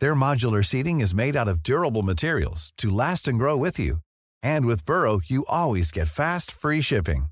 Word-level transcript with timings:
Their 0.00 0.14
modular 0.14 0.64
seating 0.64 1.00
is 1.00 1.14
made 1.14 1.36
out 1.36 1.48
of 1.48 1.62
durable 1.62 2.02
materials 2.02 2.72
to 2.78 2.90
last 2.90 3.28
and 3.28 3.38
grow 3.38 3.56
with 3.56 3.78
you. 3.78 3.98
And 4.42 4.66
with 4.66 4.84
Burrow, 4.84 5.20
you 5.24 5.44
always 5.48 5.92
get 5.92 6.08
fast, 6.08 6.50
free 6.50 6.80
shipping. 6.80 7.26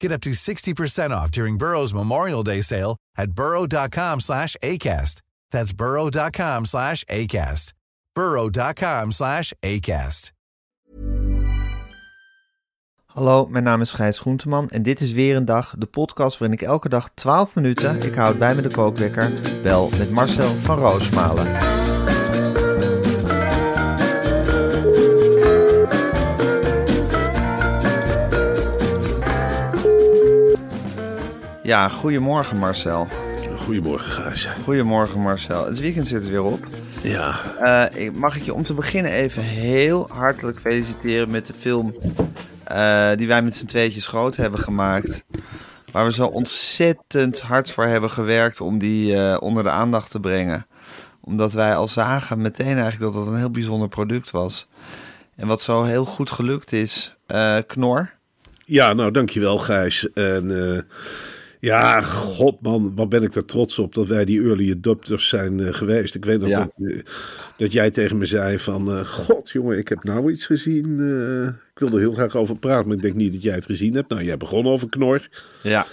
Get 0.00 0.12
up 0.12 0.20
to 0.22 0.30
60% 0.30 1.10
off 1.10 1.30
during 1.30 1.58
Burrow's 1.58 1.92
Memorial 1.92 2.42
Day 2.42 2.62
sale 2.62 2.96
at 3.18 3.32
burrow.com 3.32 4.20
slash 4.20 4.56
ACAST. 4.62 5.20
That's 5.50 5.72
burrow.com 5.72 6.66
slash 6.66 7.04
ACAST. 7.04 7.74
burrow.com 8.14 9.12
slash 9.12 9.52
ACAST. 9.62 10.32
Hallo, 13.10 13.46
mijn 13.46 13.64
naam 13.64 13.80
is 13.80 13.92
Gijs 13.92 14.18
Groenteman 14.18 14.68
en 14.68 14.82
dit 14.82 15.00
is 15.00 15.12
weer 15.12 15.36
een 15.36 15.44
dag, 15.44 15.74
de 15.78 15.86
podcast 15.86 16.38
waarin 16.38 16.58
ik 16.58 16.66
elke 16.66 16.88
dag 16.88 17.10
12 17.14 17.54
minuten, 17.54 18.02
ik 18.02 18.14
houd 18.14 18.38
bij 18.38 18.54
me 18.54 18.62
de 18.62 18.70
kookwekker, 18.70 19.60
bel 19.62 19.90
met 19.98 20.10
Marcel 20.10 20.54
van 20.54 20.78
Roosmalen. 20.78 21.89
Ja, 31.70 31.88
goedemorgen 31.88 32.56
Marcel. 32.58 33.08
Goedemorgen, 33.56 34.10
Gijs. 34.12 34.48
Goedemorgen 34.64 35.20
Marcel. 35.20 35.66
Het 35.66 35.80
weekend 35.80 36.06
zit 36.06 36.24
er 36.24 36.30
weer 36.30 36.42
op. 36.42 36.66
Ja, 37.02 37.34
Eh, 37.60 38.04
ik- 38.04 38.12
mag 38.14 38.36
ik 38.36 38.42
je 38.42 38.54
om 38.54 38.66
te 38.66 38.74
beginnen 38.74 39.12
even 39.12 39.42
heel 39.42 40.08
hartelijk 40.12 40.60
feliciteren 40.60 41.30
met 41.30 41.46
de 41.46 41.52
film 41.58 41.94
eh, 42.64 43.10
die 43.16 43.26
wij 43.26 43.42
met 43.42 43.54
z'n 43.54 43.66
tweetjes 43.66 44.06
groot 44.06 44.36
hebben 44.36 44.60
gemaakt. 44.60 45.24
Waar 45.92 46.04
we 46.04 46.12
zo 46.12 46.26
ontzettend 46.26 47.40
hard 47.40 47.70
voor 47.70 47.84
hebben 47.84 48.10
gewerkt 48.10 48.60
om 48.60 48.78
die 48.78 49.14
eh, 49.16 49.36
onder 49.40 49.62
de 49.62 49.70
aandacht 49.70 50.10
te 50.10 50.20
brengen. 50.20 50.66
Omdat 51.20 51.52
wij 51.52 51.74
al 51.74 51.88
zagen 51.88 52.40
meteen 52.40 52.78
eigenlijk 52.78 53.12
dat 53.12 53.12
dat 53.14 53.26
een 53.26 53.38
heel 53.38 53.50
bijzonder 53.50 53.88
product 53.88 54.30
was. 54.30 54.66
En 55.36 55.46
wat 55.46 55.60
zo 55.60 55.82
heel 55.82 56.04
goed 56.04 56.30
gelukt 56.30 56.72
is, 56.72 57.16
Knor. 57.66 58.10
ja 58.64 58.92
nou 58.92 59.10
dankjewel, 59.10 59.58
Gijs. 59.58 60.12
En 60.12 60.50
ja, 61.60 62.00
god 62.00 62.60
man, 62.60 62.92
wat 62.94 63.08
ben 63.08 63.22
ik 63.22 63.34
er 63.34 63.44
trots 63.44 63.78
op 63.78 63.94
dat 63.94 64.06
wij 64.06 64.24
die 64.24 64.42
early 64.42 64.70
adopters 64.70 65.28
zijn 65.28 65.60
eh, 65.60 65.74
geweest. 65.74 66.14
Ik 66.14 66.24
weet 66.24 66.40
nog 66.40 66.48
Ja. 66.48 66.58
dat, 66.76 66.90
eh, 66.90 66.98
dat 67.56 67.72
jij 67.72 67.90
tegen 67.90 68.18
me 68.18 68.26
zei 68.26 68.58
van, 68.58 68.90
eh, 68.90 69.04
god 69.04 69.50
jongen, 69.50 69.78
ik 69.78 69.88
heb 69.88 70.04
nou 70.04 70.32
iets 70.32 70.46
gezien. 70.46 70.84
ik 71.74 71.78
wilde 71.78 71.96
er 71.96 72.02
heel 72.02 72.12
graag 72.14 72.36
over 72.36 72.58
praten, 72.58 72.86
maar 72.88 72.96
ik 72.96 73.02
denk 73.02 73.14
niet 73.14 73.32
dat 73.32 73.42
jij 73.42 73.54
het 73.54 73.64
gezien 73.66 73.94
hebt. 73.94 74.08
Nou, 74.08 74.24
jij 74.24 74.36
begon 74.36 74.66
over 74.66 74.88
Knor. 74.88 75.28
Ja, 75.62 75.86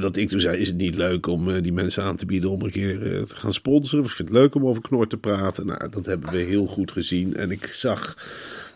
dat 0.00 0.16
ik 0.16 0.28
toen 0.28 0.40
zei, 0.40 0.58
is 0.58 0.68
het 0.68 0.76
niet 0.76 0.96
leuk 0.96 1.26
om 1.26 1.60
die 1.60 1.72
mensen 1.72 2.02
aan 2.02 2.16
te 2.16 2.26
bieden 2.26 2.50
om 2.50 2.62
een 2.62 2.70
keer 2.70 2.98
te 3.26 3.36
gaan 3.36 3.52
sponsoren? 3.52 4.04
Ik 4.04 4.10
vind 4.10 4.28
het 4.28 4.38
leuk 4.38 4.54
om 4.54 4.66
over 4.66 4.82
Knor 4.82 5.06
te 5.08 5.16
praten. 5.16 5.66
Nou, 5.66 5.88
dat 5.90 6.06
hebben 6.06 6.30
we 6.30 6.38
heel 6.38 6.66
goed 6.66 6.92
gezien. 6.92 7.34
En 7.34 7.50
ik 7.50 7.66
zag, 7.66 8.16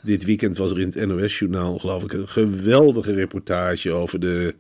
dit 0.02 0.24
weekend 0.24 0.56
was 0.56 0.70
er 0.70 0.80
in 0.80 0.92
het 0.94 1.06
NOS-journaal, 1.06 1.78
geloof 1.78 2.02
ik, 2.02 2.12
een 2.12 2.28
geweldige 2.28 3.12
reportage 3.12 3.90
over 3.90 4.20
de, 4.20 4.54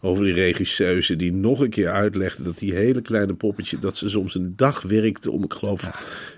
over 0.00 0.24
die 0.24 0.34
regisseuse 0.34 1.16
die 1.16 1.32
nog 1.32 1.60
een 1.60 1.70
keer 1.70 1.90
uitlegde 1.90 2.42
dat 2.42 2.58
die 2.58 2.74
hele 2.74 3.02
kleine 3.02 3.34
poppetje, 3.34 3.78
dat 3.78 3.96
ze 3.96 4.08
soms 4.08 4.34
een 4.34 4.52
dag 4.56 4.82
werkte 4.82 5.30
om, 5.30 5.44
ik 5.44 5.52
geloof, 5.52 5.90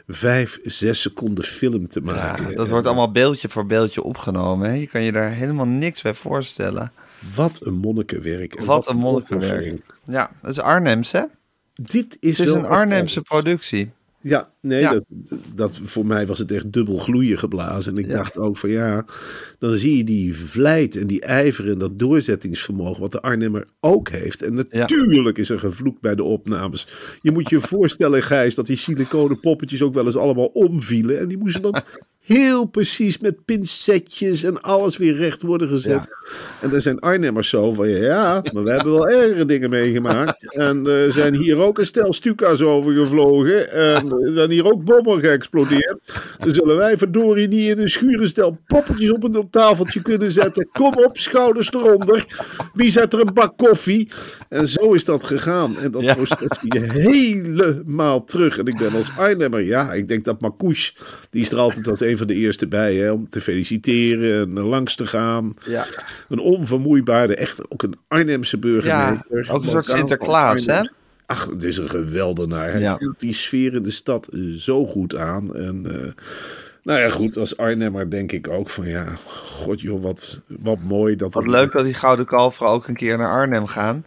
vijf, 0.09 0.59
zes 0.63 1.01
seconden 1.01 1.45
film 1.45 1.89
te 1.89 2.01
ja, 2.05 2.13
maken. 2.13 2.57
dat 2.57 2.69
wordt 2.69 2.87
allemaal 2.87 3.11
beeldje 3.11 3.49
voor 3.49 3.67
beeldje 3.67 4.03
opgenomen. 4.03 4.71
Hè? 4.71 4.77
Je 4.77 4.87
kan 4.87 5.03
je 5.03 5.13
daar 5.13 5.31
helemaal 5.31 5.67
niks 5.67 6.03
bij 6.03 6.15
voorstellen. 6.15 6.93
Wat 7.35 7.61
een 7.63 7.75
monnikenwerk. 7.75 8.55
en 8.55 8.65
Wat 8.65 8.89
een 8.89 8.97
monnikenwerk. 8.97 9.81
Ja, 10.07 10.31
dat 10.43 10.51
is 10.51 10.61
Arnhems, 10.61 11.13
hè? 11.13 11.23
Dit 11.75 12.17
is, 12.21 12.39
Het 12.39 12.47
is 12.47 12.55
een 12.55 12.65
Arnhemse 12.65 13.23
productie. 13.23 13.93
Ja, 14.21 14.49
nee, 14.65 14.81
Ja. 14.81 14.93
Dat, 14.93 15.05
dat, 15.55 15.81
voor 15.85 16.07
mij 16.07 16.27
was 16.27 16.39
het 16.39 16.53
echt 16.53 16.73
dubbel 16.73 16.99
gloeien 16.99 17.39
geblazen. 17.39 17.93
En 17.93 17.99
ik 17.99 18.07
Ja. 18.07 18.17
dacht 18.17 18.39
ook 18.39 18.57
van 18.57 18.71
ja, 18.71 19.05
dan 19.59 19.77
zie 19.77 19.97
je 19.97 20.05
die 20.05 20.37
vlijt 20.37 20.97
en 20.97 21.07
die 21.07 21.21
ijver 21.21 21.71
en 21.71 21.79
dat 21.79 21.99
doorzettingsvermogen 21.99 23.01
wat 23.01 23.13
de 23.13 23.23
Arnhemmer 23.23 23.67
ook 23.81 24.09
heeft. 24.09 24.43
En 24.43 24.55
natuurlijk 24.71 25.39
is 25.39 25.51
er 25.51 25.59
gevloekt 25.59 26.01
bij 26.01 26.15
de 26.15 26.23
opnames. 26.23 26.87
Je 27.23 27.31
moet 27.33 27.51
je 27.51 27.61
voorstellen, 27.75 28.23
Gijs, 28.23 28.55
dat 28.55 28.67
die 28.67 28.77
siliconen 28.77 29.41
poppetjes 29.41 29.83
ook 29.83 29.95
wel 29.95 30.07
eens 30.07 30.17
allemaal 30.17 30.47
omvielen. 30.47 31.19
En 31.19 31.29
die 31.29 31.39
moesten 31.39 31.63
dan 31.63 31.83
heel 32.25 32.65
precies 32.65 33.19
met 33.19 33.45
pincetjes 33.45 34.43
en 34.43 34.61
alles 34.63 34.97
weer 34.97 35.17
recht 35.17 35.43
worden 35.43 35.69
gezet. 35.69 36.09
En 36.61 36.71
daar 36.71 36.81
zijn 36.81 36.99
Arnhemmers 36.99 37.49
zo 37.49 37.73
van 37.73 37.89
ja, 37.89 38.43
maar 38.53 38.63
we 38.65 38.71
hebben 38.71 38.93
wel 38.93 39.09
ergere 39.09 39.45
dingen 39.45 39.71
meegemaakt. 39.71 40.55
En 40.55 40.87
er 40.87 41.13
zijn 41.13 41.35
hier 41.37 41.57
ook 41.57 41.79
een 41.79 41.87
stel 41.87 42.13
stuka's 42.13 42.61
over 42.61 42.93
gevlogen. 42.93 43.71
En 43.73 44.11
er 44.11 44.33
zijn 44.33 44.51
hier 44.55 44.73
ook 44.73 44.85
bommen 44.85 45.21
geëxplodeerd. 45.21 46.01
Dan 46.39 46.51
zullen 46.51 46.77
wij 46.77 46.97
verdorie 46.97 47.49
niet 47.49 47.69
in 47.69 47.79
een 47.79 47.89
schuur 47.89 48.27
stel 48.29 48.59
poppetjes 48.67 49.13
op 49.13 49.25
een 49.25 49.51
tafeltje 49.51 50.03
kunnen 50.03 50.33
zetten. 50.33 50.69
Kom 50.73 50.95
op, 50.95 51.19
schouders 51.19 51.73
eronder. 51.73 52.27
Wie 52.73 52.91
zet 52.91 53.13
er 53.13 53.21
een 53.21 53.35
bak 53.35 53.57
koffie? 53.57 54.11
En 54.49 54.69
zo 54.69 54.93
is 54.93 55.05
dat 55.05 55.25
gegaan. 55.25 55.79
En 55.79 55.91
dat 55.91 56.03
Ja. 56.03 56.15
proces 56.15 56.59
zie 56.61 56.75
je 56.75 56.93
helemaal 56.93 58.25
terug. 58.25 58.59
En 58.59 58.67
ik 58.67 58.79
ben 58.79 58.93
als 58.95 59.11
Arnhemmer, 59.17 59.63
ja, 59.63 59.93
ik 59.93 60.09
denk 60.09 60.25
dat 60.25 60.41
Marcouche, 60.41 60.93
die 61.31 61.43
is 61.43 61.51
er 61.51 61.59
altijd 61.59 61.89
als 61.89 62.01
een 62.01 62.19
van 62.19 62.27
de 62.27 62.35
eerste 62.35 62.67
bij, 62.67 62.95
hè, 62.95 63.11
om 63.11 63.29
te 63.29 63.41
feliciteren 63.41 64.57
en 64.57 64.65
langs 64.65 64.97
te 64.97 65.07
gaan. 65.07 65.55
Ja. 65.67 65.87
Een 66.29 66.39
onvermoeibare, 66.39 67.35
echt 67.35 67.71
ook 67.71 67.83
een 67.83 67.99
Arnhemse 68.09 68.59
burgemeester. 68.59 69.45
Ja, 69.45 69.53
ook 69.53 69.63
een 69.63 69.69
soort 69.69 69.85
Sinterklaas, 69.87 70.67
hè? 70.67 70.81
Ach, 71.27 71.47
het 71.51 71.65
is 71.65 71.77
een 71.77 71.89
geweldenaar. 71.89 72.71
Hij 72.71 72.81
Ja. 72.81 72.97
voelt 72.97 73.21
die 73.21 73.33
sfeer 73.33 73.75
in 73.75 73.83
de 73.83 73.91
stad 73.91 74.29
zo 74.57 74.87
goed 74.87 75.17
aan. 75.17 75.55
En 75.57 75.87
eh, 75.87 76.13
nou 76.83 77.01
ja, 77.01 77.09
goed, 77.09 77.37
als 77.37 77.57
Arnhemmer 77.57 78.11
denk 78.11 78.33
ik 78.33 78.49
ook 78.49 78.69
van 78.71 78.87
ja, 78.89 79.07
god 79.27 79.81
joh, 79.81 80.03
wat, 80.03 80.41
wat 80.47 80.79
mooi. 80.83 81.17
Dat 81.17 81.35
Wat 81.35 81.47
leuk 81.47 81.73
dat 81.73 81.85
die 81.85 81.95
Gouden 81.95 82.27
Kalveren 82.27 82.73
ook 82.73 82.89
een 82.89 82.97
keer 82.97 83.17
naar 83.19 83.31
Arnhem 83.31 83.67
gaan. 83.67 84.05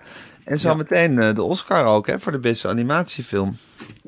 En 0.47 0.59
zo 0.59 0.75
meteen 0.75 1.19
eh, 1.19 1.35
de 1.35 1.41
Oscar 1.44 1.85
ook, 1.85 2.08
hè, 2.08 2.19
voor 2.19 2.31
de 2.31 2.40
beste 2.40 2.68
animatiefilm. 2.68 3.58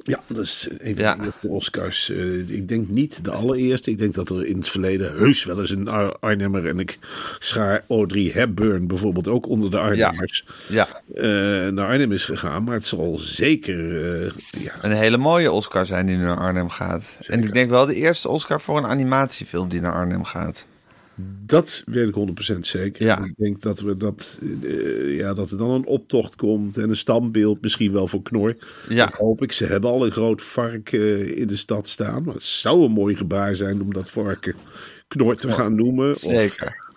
Ja, 0.03 0.19
dat 0.27 0.43
is 0.43 0.67
een 0.77 0.95
van 0.95 1.03
Ja. 1.03 1.15
de 1.15 1.23
eerste 1.25 1.47
Oscars. 1.47 2.09
Eh, 2.09 2.49
ik 2.49 2.67
denk 2.67 2.87
niet 2.89 3.23
de 3.23 3.31
allereerste. 3.31 3.91
Ik 3.91 3.97
denk 3.97 4.13
dat 4.13 4.29
er 4.29 4.45
in 4.45 4.57
het 4.57 4.69
verleden 4.69 5.11
heus 5.17 5.43
wel 5.43 5.59
eens 5.59 5.69
een 5.69 5.87
Ar- 5.87 6.17
Arnhemmer... 6.19 6.67
en 6.67 6.79
ik 6.79 6.99
schaar 7.39 7.83
Audrey 7.89 8.31
Hepburn 8.33 8.87
bijvoorbeeld 8.87 9.27
ook 9.27 9.47
onder 9.47 9.71
de 9.71 9.79
Arnhemmers... 9.79 10.45
Ja, 10.67 10.87
eh, 11.15 11.23
naar 11.67 11.85
Arnhem 11.87 12.11
is 12.11 12.25
gegaan. 12.25 12.63
Maar 12.63 12.73
het 12.73 12.87
zal 12.87 13.17
zeker... 13.17 13.77
ja, 14.57 14.73
een 14.81 14.91
hele 14.91 15.17
mooie 15.17 15.51
Oscar 15.51 15.85
zijn 15.85 16.05
die 16.05 16.17
naar 16.17 16.37
Arnhem 16.37 16.69
gaat. 16.69 17.17
En 17.27 17.43
ik 17.43 17.53
denk 17.53 17.69
wel 17.69 17.85
de 17.85 17.95
eerste 17.95 18.29
Oscar 18.29 18.61
voor 18.61 18.77
een 18.77 18.85
animatiefilm 18.87 19.69
die 19.69 19.81
naar 19.81 19.93
Arnhem 19.93 20.23
gaat. 20.23 20.65
Dat 21.45 21.83
weet 21.85 22.07
ik 22.07 22.15
100% 22.55 22.59
zeker. 22.59 23.05
Ja. 23.05 23.23
Ik 23.23 23.33
denk 23.37 23.61
dat, 23.61 23.79
we 23.79 23.97
dat, 23.97 24.39
eh, 24.63 25.17
ja, 25.17 25.33
dat 25.33 25.51
er 25.51 25.57
dan 25.57 25.69
een 25.69 25.85
optocht 25.85 26.35
komt... 26.35 26.77
en 26.77 26.89
een 26.89 26.97
standbeeld 26.97 27.61
misschien 27.61 27.91
wel 27.91 28.07
voor 28.07 28.21
Knor. 28.21 28.55
Ja. 28.89 29.05
Dat 29.05 29.13
hoop 29.19 29.41
ik. 29.43 29.51
Ze 29.51 29.65
hebben 29.65 29.89
al 29.89 30.05
een 30.05 30.11
groot 30.11 30.41
vark 30.43 30.91
eh, 30.93 31.37
in 31.37 31.47
de 31.47 31.57
stad 31.57 31.87
staan. 31.87 32.23
Maar 32.23 32.33
het 32.33 32.43
zou 32.43 32.83
een 32.83 32.91
mooi 32.91 33.15
gebaar 33.15 33.55
zijn 33.55 33.81
om 33.81 33.93
dat 33.93 34.09
varken 34.09 34.55
Knor 35.07 35.35
te 35.35 35.51
gaan 35.51 35.75
noemen. 35.75 36.11
Of, 36.11 36.17
Zeker. 36.19 36.87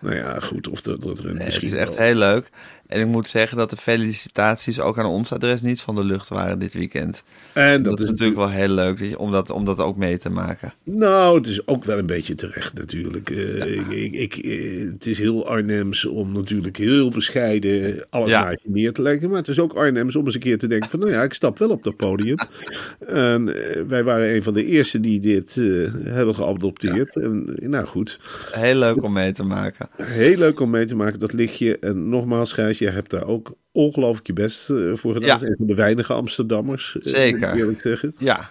Nou 0.00 0.14
ja, 0.14 0.40
goed. 0.40 0.68
Of 0.68 0.80
dat, 0.80 1.00
dat 1.02 1.18
er 1.18 1.24
Nee, 1.24 1.34
het 1.34 1.44
misschien 1.44 1.66
is 1.68 1.74
echt 1.74 1.94
wel- 1.94 2.04
heel 2.06 2.14
leuk. 2.14 2.50
En 2.88 3.00
ik 3.00 3.06
moet 3.06 3.28
zeggen 3.28 3.56
dat 3.56 3.70
de 3.70 3.76
felicitaties 3.76 4.80
ook 4.80 4.98
aan 4.98 5.06
ons 5.06 5.32
adres 5.32 5.60
niet 5.62 5.80
van 5.80 5.94
de 5.94 6.04
lucht 6.04 6.28
waren 6.28 6.58
dit 6.58 6.74
weekend. 6.74 7.22
En 7.52 7.82
Dat, 7.82 8.00
is 8.00 8.08
natuurlijk 8.08 8.36
wel 8.38 8.50
heel 8.50 8.68
leuk 8.68 8.98
dat 8.98 9.08
je- 9.08 9.18
om, 9.18 9.32
dat, 9.32 9.50
om 9.50 9.64
dat 9.64 9.78
ook 9.78 9.96
mee 9.96 10.18
te 10.18 10.28
maken. 10.30 10.72
Nou, 10.84 11.36
het 11.36 11.46
is 11.46 11.66
ook 11.66 11.84
wel 11.84 11.98
een 11.98 12.06
beetje 12.06 12.34
terecht 12.34 12.74
natuurlijk. 12.74 13.30
Eh, 13.30 13.66
ik, 13.72 13.88
ik, 13.90 14.14
ik, 14.14 14.34
eh, 14.36 14.86
het 14.92 15.06
is 15.06 15.18
heel 15.18 15.48
Arnhems 15.48 16.04
om 16.04 16.32
natuurlijk 16.32 16.76
heel 16.76 17.10
bescheiden 17.10 18.06
alles 18.10 18.30
Ja. 18.30 18.42
naar 18.42 18.52
je 18.62 18.70
neer 18.70 18.92
te 18.92 19.02
leggen. 19.02 19.28
Maar 19.28 19.38
het 19.38 19.48
is 19.48 19.58
ook 19.60 19.72
Arnhems 19.74 20.16
om 20.16 20.24
eens 20.24 20.34
een 20.34 20.40
keer 20.40 20.58
te 20.58 20.66
denken 20.66 20.90
van... 20.90 20.98
nou 20.98 21.10
ja, 21.12 21.22
ik 21.22 21.32
stap 21.32 21.58
wel 21.58 21.68
op 21.70 21.84
dat 21.84 21.96
podium. 21.96 22.36
en 23.06 23.54
eh, 23.54 23.82
wij 23.88 24.04
waren 24.04 24.34
een 24.34 24.42
van 24.42 24.54
de 24.54 24.64
eerste 24.66 25.00
die 25.00 25.20
dit 25.20 25.54
hebben 26.02 26.34
geadopteerd. 26.34 27.16
En 27.16 27.56
nou 27.60 27.86
goed, 27.86 28.20
Heel 28.52 28.74
leuk 28.74 29.02
om 29.02 29.12
mee 29.12 29.32
te 29.32 29.42
maken. 29.42 29.88
heel 30.02 30.38
leuk 30.38 30.60
om 30.60 30.70
mee 30.70 30.84
te 30.84 30.96
maken, 30.96 31.18
dat 31.18 31.32
lichtje. 31.32 31.78
En 31.78 32.08
nogmaals, 32.08 32.52
Gijs, 32.52 32.75
jij 32.78 32.92
hebt 32.92 33.10
daar 33.10 33.26
ook 33.26 33.52
ongelooflijk 33.72 34.26
je 34.26 34.32
best 34.32 34.70
eh, 34.70 34.76
voor 34.94 35.12
gedaan. 35.12 35.40
Ja. 35.40 35.46
Een 35.46 35.54
van 35.56 35.66
de 35.66 35.74
weinige 35.74 36.12
Amsterdammers. 36.12 36.96
eh, 37.00 37.12
Zeker. 37.14 37.54
eerlijk 37.54 37.80
zeggen. 37.80 38.14
Ja, 38.18 38.50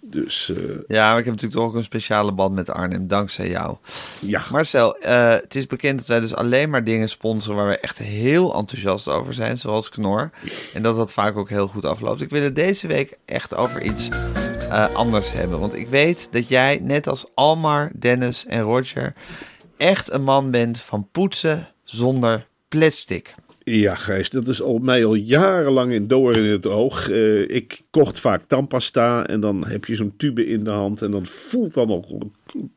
Dus 0.00 0.52
eh, 0.56 0.56
Ja, 0.88 1.08
maar 1.10 1.18
ik 1.18 1.24
heb 1.24 1.34
natuurlijk 1.34 1.60
toch 1.60 1.64
ook 1.70 1.74
een 1.74 1.82
speciale 1.82 2.32
band 2.32 2.54
met 2.54 2.70
Arnhem, 2.70 3.06
dankzij 3.06 3.48
jou. 3.48 3.76
ja, 4.20 4.42
Marcel, 4.50 4.96
het 5.00 5.54
is 5.54 5.66
bekend 5.66 5.98
dat 5.98 6.06
wij 6.06 6.20
dus 6.20 6.34
alleen 6.34 6.70
maar 6.70 6.84
dingen 6.84 7.08
sponsoren 7.08 7.56
waar 7.56 7.68
we 7.68 7.78
echt 7.78 7.98
heel 7.98 8.54
enthousiast 8.54 9.08
over 9.08 9.34
zijn, 9.34 9.58
zoals 9.58 9.88
Knor. 9.88 10.30
En 10.74 10.82
dat 10.82 10.96
dat 10.96 11.12
vaak 11.12 11.36
ook 11.36 11.48
heel 11.48 11.66
goed 11.68 11.84
afloopt. 11.84 12.20
Ik 12.20 12.30
wil 12.30 12.42
het 12.42 12.56
deze 12.56 12.86
week 12.86 13.18
echt 13.24 13.54
over 13.56 13.82
iets 13.82 14.08
anders 14.94 15.32
hebben. 15.32 15.60
Want 15.60 15.74
ik 15.76 15.88
weet 15.88 16.28
dat 16.30 16.48
jij, 16.48 16.78
net 16.82 17.06
als 17.06 17.24
Almar, 17.34 17.90
Dennis 17.98 18.46
en 18.46 18.60
Roger, 18.60 19.14
echt 19.76 20.12
een 20.12 20.22
man 20.22 20.50
bent 20.50 20.80
van 20.80 21.08
poetsen 21.12 21.68
zonder 21.84 22.46
plastic. 22.68 23.34
Ja, 23.64 23.94
Gijs, 23.94 24.30
dat 24.30 24.48
is 24.48 24.62
al, 24.62 24.78
mij 24.78 25.04
al 25.04 25.14
jarenlang 25.14 25.92
in 25.92 26.06
door 26.06 26.36
in 26.36 26.44
het 26.44 26.66
oog. 26.66 27.10
Eh, 27.10 27.48
ik 27.48 27.80
kocht 27.90 28.20
vaak 28.20 28.44
tandpasta 28.44 29.26
en 29.26 29.40
dan 29.40 29.66
heb 29.66 29.84
je 29.84 29.94
zo'n 29.94 30.16
tube 30.16 30.46
in 30.46 30.64
de 30.64 30.70
hand 30.70 31.02
en 31.02 31.10
dan 31.10 31.26
voelt 31.26 31.74
dan 31.74 31.88
nog 31.88 32.06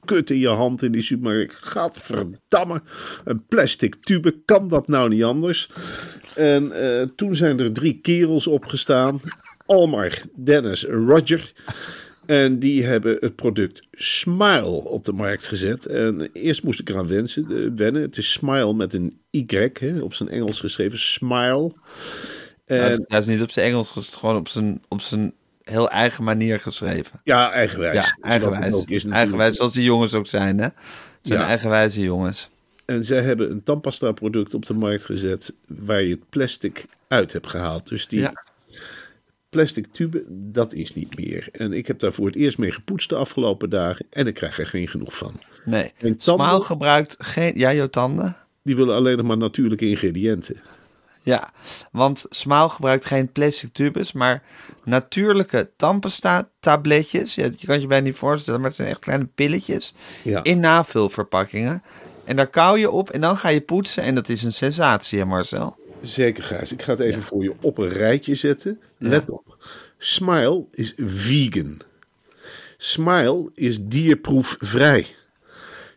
kut 0.06 0.30
in 0.30 0.38
je 0.38 0.48
hand 0.48 0.84
in 0.84 0.92
die 0.92 1.02
supermarkt. 1.02 1.56
Gadverdamme, 1.56 2.82
een 3.24 3.46
plastic 3.46 3.96
tube, 3.96 4.36
kan 4.46 4.68
dat 4.68 4.88
nou 4.88 5.10
niet 5.10 5.24
anders? 5.24 5.70
En 6.36 6.72
eh, 6.72 7.06
toen 7.16 7.36
zijn 7.36 7.60
er 7.60 7.72
drie 7.72 8.00
kerels 8.02 8.48
opgestaan. 8.48 9.22
Almar, 9.66 10.22
Dennis 10.36 10.86
en 10.86 11.08
Roger. 11.08 11.54
En 12.26 12.60
die 12.60 12.84
hebben 12.84 13.18
het 13.20 13.36
product 13.36 13.88
Smile 13.92 14.66
op 14.66 15.04
de 15.04 15.14
markt 15.14 15.48
gezet. 15.48 15.86
En 15.86 16.30
eerst 16.34 16.64
moest 16.64 16.80
ik 16.80 16.90
eraan 16.90 17.08
wensen, 17.08 17.46
eh, 17.50 17.72
wennen. 17.76 18.02
Het 18.02 18.18
is 18.18 18.32
Smile 18.32 18.74
met 18.74 18.94
een 18.94 19.20
Y, 19.48 19.70
hè, 19.80 20.00
op 20.02 20.14
zijn 20.14 20.30
Engels 20.30 20.60
geschreven. 20.60 21.00
Smile. 21.00 21.72
En, 22.66 22.80
Hij 22.80 22.90
is, 22.92 23.04
hij 23.08 23.20
is 23.20 23.26
niet 23.26 23.42
op 23.42 23.52
zijn 23.52 23.66
Engels, 23.70 23.96
is 23.96 24.16
gewoon 24.16 24.36
op 24.36 24.48
zijn, 24.48 24.84
op 24.88 25.02
zijn 25.02 25.34
heel 25.64 25.90
eigen 25.90 26.24
manier 26.24 26.60
geschreven. 26.60 27.20
ja, 27.24 27.52
eigenwijs. 27.52 27.96
Ja, 27.96 28.18
eigenwijs. 28.30 28.74
ook 28.74 28.90
is. 28.90 29.06
Eigenwijs, 29.06 29.56
zoals 29.58 29.74
die 29.74 29.84
jongens 29.84 30.14
ook 30.14 30.28
zijn, 30.28 30.58
hè? 30.58 30.64
Het 30.64 30.74
zijn 31.22 31.40
Ja. 31.40 31.48
eigenwijze 31.48 32.02
jongens. 32.02 32.50
En 32.86 33.06
zij 33.06 33.22
hebben 33.22 33.52
een 33.52 33.64
tandpasta 33.64 34.12
product 34.12 34.54
op 34.54 34.66
de 34.66 34.74
markt 34.74 35.06
gezet 35.06 35.54
waar 35.68 36.02
je 36.02 36.10
het 36.10 36.30
plastic 36.30 36.86
uit 37.08 37.34
hebt 37.34 37.48
gehaald. 37.48 37.88
Dus 37.88 38.08
die 38.08 38.20
Ja. 38.20 38.44
plastic 39.50 39.86
tube, 39.92 40.24
dat 40.30 40.74
is 40.74 40.94
niet 40.94 41.18
meer. 41.18 41.48
En 41.52 41.74
ik 41.74 41.88
heb 41.88 42.00
daar 42.00 42.14
voor 42.14 42.26
het 42.26 42.36
eerst 42.36 42.58
mee 42.58 42.72
gepoetst 42.72 43.10
de 43.10 43.16
afgelopen 43.16 43.70
dagen 43.70 44.06
en 44.10 44.28
ik 44.28 44.34
krijg 44.34 44.60
er 44.60 44.68
geen 44.68 44.88
genoeg 44.88 45.18
van. 45.18 45.40
Nee. 45.66 45.84
En 45.98 46.18
tanden? 46.18 46.46
Smaal 46.46 46.62
gebruikt 46.62 47.16
geen... 47.20 47.54
Ja, 47.56 47.74
jouw 47.74 47.88
tanden? 47.88 48.36
Die 48.68 48.76
willen 48.76 48.96
alleen 48.96 49.18
nog 49.18 49.26
maar 49.26 49.38
natuurlijke 49.38 49.86
ingrediënten. 49.90 50.62
Ja, 51.22 51.52
want 51.92 52.26
Smaal 52.30 52.70
gebruikt 52.70 53.06
geen 53.06 53.32
plastic 53.32 53.74
tubes, 53.74 54.12
maar 54.12 54.44
natuurlijke 54.84 55.70
tandpasta 55.76 56.50
tabletjes. 56.60 57.36
Ja, 57.36 57.44
je 57.58 57.66
kan 57.66 57.80
je 57.82 57.88
bijna 57.88 58.06
niet 58.06 58.16
voorstellen, 58.16 58.60
maar 58.60 58.70
het 58.70 58.78
zijn 58.78 58.90
echt 58.90 59.00
kleine 59.00 59.26
pilletjes 59.36 59.94
Ja. 60.24 60.44
in 60.44 60.60
navulverpakkingen. 60.60 61.84
En 62.24 62.36
daar 62.36 62.48
kauw 62.48 62.76
je 62.76 62.92
op 62.92 63.10
en 63.10 63.22
dan 63.22 63.38
ga 63.38 63.50
je 63.50 63.62
poetsen 63.62 64.04
en 64.04 64.16
dat 64.16 64.30
is 64.30 64.44
een 64.44 64.54
sensatie, 64.54 65.20
hè 65.20 65.26
Marcel? 65.26 65.76
Zeker, 66.02 66.44
Gijs. 66.44 66.72
Ik 66.72 66.82
ga 66.82 66.92
het 66.92 67.00
even 67.00 67.22
voor 67.22 67.44
je 67.44 67.54
op 67.62 67.78
een 67.78 67.90
rijtje 67.90 68.36
zetten. 68.36 68.80
Let 68.98 69.30
op. 69.30 69.58
Smile 69.98 70.66
is 70.72 70.94
vegan. 70.98 71.82
Smile 72.78 73.52
is 73.54 73.80
dierproefvrij. 73.84 75.06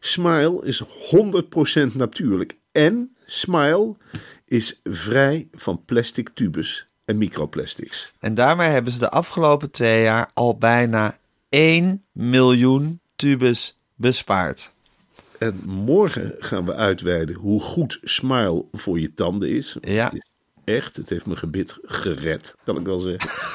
Smile 0.00 0.60
is 0.64 0.82
100% 0.82 1.94
natuurlijk. 1.94 2.56
En 2.72 3.16
Smile 3.26 3.96
is 4.44 4.80
vrij 4.84 5.48
van 5.52 5.84
plastic 5.84 6.28
tubes 6.28 6.86
en 7.04 7.18
microplastics. 7.18 8.12
En 8.18 8.34
daarmee 8.34 8.68
hebben 8.68 8.92
ze 8.92 8.98
de 8.98 9.10
afgelopen 9.10 9.70
twee 9.70 10.02
jaar 10.02 10.30
al 10.34 10.58
bijna 10.58 11.18
1 11.48 12.04
miljoen 12.12 13.00
tubes 13.16 13.78
bespaard. 13.94 14.72
En 15.38 15.60
morgen 15.66 16.34
gaan 16.38 16.64
we 16.64 16.74
uitweiden 16.74 17.34
hoe 17.34 17.60
goed 17.60 17.98
Smile 18.02 18.64
voor 18.72 19.00
je 19.00 19.14
tanden 19.14 19.48
is. 19.48 19.76
Ja. 19.80 20.12
Is 20.12 20.22
echt, 20.64 20.96
het 20.96 21.08
heeft 21.08 21.26
mijn 21.26 21.38
gebit 21.38 21.78
gered, 21.82 22.54
kan 22.64 22.76
ik 22.76 22.86
wel 22.86 22.98
zeggen. 22.98 23.30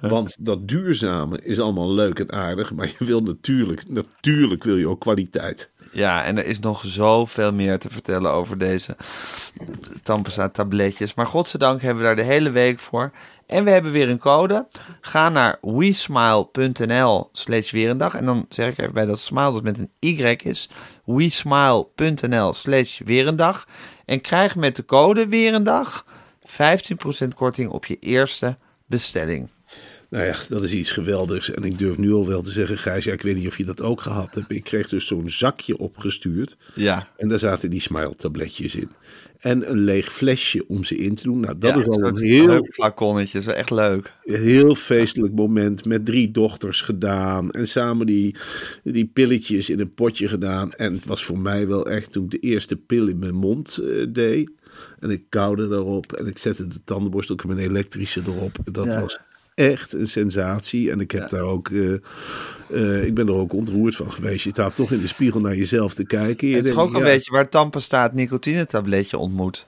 Want 0.00 0.36
dat 0.40 0.68
duurzame 0.68 1.40
is 1.42 1.60
allemaal 1.60 1.92
leuk 1.92 2.18
en 2.18 2.32
aardig, 2.32 2.72
maar 2.72 2.94
je 2.98 3.04
wil 3.04 3.22
natuurlijk, 3.22 3.88
natuurlijk 3.88 4.64
wil 4.64 4.76
je 4.76 4.88
ook 4.88 5.00
kwaliteit. 5.00 5.70
Ja, 5.96 6.24
en 6.24 6.38
er 6.38 6.46
is 6.46 6.58
nog 6.58 6.82
zoveel 6.86 7.52
meer 7.52 7.78
te 7.78 7.90
vertellen 7.90 8.32
over 8.32 8.58
deze 8.58 8.96
tandpasta 10.02 10.48
tabletjes. 10.48 11.14
Maar 11.14 11.26
godzijdank 11.26 11.82
hebben 11.82 12.02
we 12.02 12.06
daar 12.06 12.24
de 12.24 12.32
hele 12.32 12.50
week 12.50 12.78
voor. 12.78 13.12
En 13.46 13.64
we 13.64 13.70
hebben 13.70 13.92
weer 13.92 14.08
een 14.08 14.18
code. 14.18 14.66
Ga 15.00 15.28
naar 15.28 15.58
wesmile.nl 15.62 17.28
slash 17.32 17.70
weer. 17.70 17.90
En 17.90 18.24
dan 18.24 18.46
zeg 18.48 18.68
ik 18.68 18.78
even 18.78 18.94
bij 18.94 19.06
dat 19.06 19.18
smile 19.18 19.52
dat 19.52 19.62
met 19.62 19.78
een 19.78 19.90
y 19.98 20.36
is. 20.42 20.68
wesmile.nl 21.04 22.54
slash 22.54 23.00
weer. 23.04 23.34
En 24.04 24.20
krijg 24.20 24.56
met 24.56 24.76
de 24.76 24.84
code 24.84 25.28
weer 25.28 25.54
een 25.54 25.64
dag 25.64 26.04
15% 26.46 27.28
korting 27.34 27.70
op 27.70 27.86
je 27.86 27.98
eerste 27.98 28.56
bestelling. 28.86 29.48
Nou 30.10 30.24
ja, 30.24 30.36
dat 30.48 30.64
is 30.64 30.72
iets 30.74 30.90
geweldigs. 30.92 31.50
En 31.50 31.62
ik 31.64 31.78
durf 31.78 31.98
nu 31.98 32.12
al 32.12 32.26
wel 32.26 32.42
te 32.42 32.50
zeggen, 32.50 32.78
Gijs, 32.78 33.04
ja, 33.04 33.12
ik 33.12 33.22
weet 33.22 33.36
niet 33.36 33.46
of 33.46 33.58
je 33.58 33.64
dat 33.64 33.82
ook 33.82 34.00
gehad 34.00 34.34
hebt. 34.34 34.50
Ik 34.50 34.64
kreeg 34.64 34.88
dus 34.88 35.06
zo'n 35.06 35.28
zakje 35.28 35.78
opgestuurd. 35.78 36.56
Ja, 36.74 37.08
En 37.16 37.28
daar 37.28 37.38
zaten 37.38 37.70
die 37.70 37.80
smile 37.80 38.14
tabletjes 38.16 38.74
in. 38.74 38.88
En 39.38 39.70
een 39.70 39.78
leeg 39.78 40.12
flesje 40.12 40.64
om 40.68 40.84
ze 40.84 40.96
in 40.96 41.14
te 41.14 41.22
doen. 41.22 41.40
Nou, 41.40 41.58
dat 41.58 41.74
ja, 41.74 41.78
is 41.80 41.86
al 41.86 42.06
een 42.06 42.22
heel, 42.24 42.66
flaconnetje. 42.72 43.38
Dat 43.40 43.48
is 43.48 43.54
echt 43.54 43.70
leuk. 43.70 44.12
heel 44.22 44.74
feestelijk 44.74 45.34
moment. 45.34 45.84
Met 45.84 46.04
drie 46.04 46.30
dochters 46.30 46.80
gedaan. 46.80 47.50
En 47.50 47.68
samen 47.68 48.06
die, 48.06 48.34
die 48.82 49.10
pilletjes 49.12 49.70
in 49.70 49.80
een 49.80 49.94
potje 49.94 50.28
gedaan. 50.28 50.72
En 50.72 50.92
het 50.92 51.04
was 51.04 51.24
voor 51.24 51.38
mij 51.38 51.66
wel 51.66 51.86
echt 51.90 52.12
toen 52.12 52.24
ik 52.24 52.30
de 52.30 52.38
eerste 52.38 52.76
pil 52.76 53.06
in 53.06 53.18
mijn 53.18 53.34
mond 53.34 53.78
eh, 53.78 54.06
deed. 54.08 54.50
En 54.98 55.10
ik 55.10 55.22
kauwde 55.28 55.68
daarop. 55.68 56.12
En 56.12 56.26
ik 56.26 56.38
zette 56.38 56.66
de 56.66 56.80
tandenborstel, 56.84 57.34
ook 57.34 57.44
mijn 57.44 57.58
elektrische 57.58 58.22
erop. 58.26 58.56
Dat 58.64 58.84
Ja. 58.86 59.00
was 59.00 59.18
echt 59.56 59.92
een 59.92 60.08
sensatie. 60.08 60.90
En 60.90 61.00
ik 61.00 61.10
heb 61.10 61.28
daar 61.28 61.42
ook... 61.42 61.68
eh, 61.68 61.92
eh, 62.70 63.04
ik 63.04 63.14
ben 63.14 63.26
er 63.26 63.32
ook 63.34 63.52
ontroerd 63.52 63.96
van 63.96 64.12
geweest. 64.12 64.44
Je 64.44 64.50
staat 64.50 64.76
toch 64.76 64.92
in 64.92 65.00
de 65.00 65.06
spiegel 65.06 65.40
naar 65.40 65.56
jezelf 65.56 65.94
te 65.94 66.04
kijken. 66.06 66.48
Je 66.48 66.56
Het 66.56 66.64
is 66.64 66.76
ook 66.76 66.94
een 66.94 67.02
beetje 67.02 67.30
waar 67.30 67.48
tandpasta 67.48 68.02
het 68.02 68.12
nicotinetabletje 68.12 69.18
ontmoet. 69.18 69.66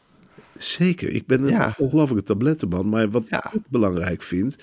Zeker, 0.56 1.10
ik 1.12 1.26
ben 1.26 1.42
een 1.42 1.48
Ja. 1.48 1.74
ongelooflijke 1.78 2.24
tablettenman. 2.24 2.88
Maar 2.88 3.10
wat 3.10 3.28
Ja. 3.28 3.52
ik 3.54 3.60
belangrijk 3.68 4.22
vind, 4.22 4.54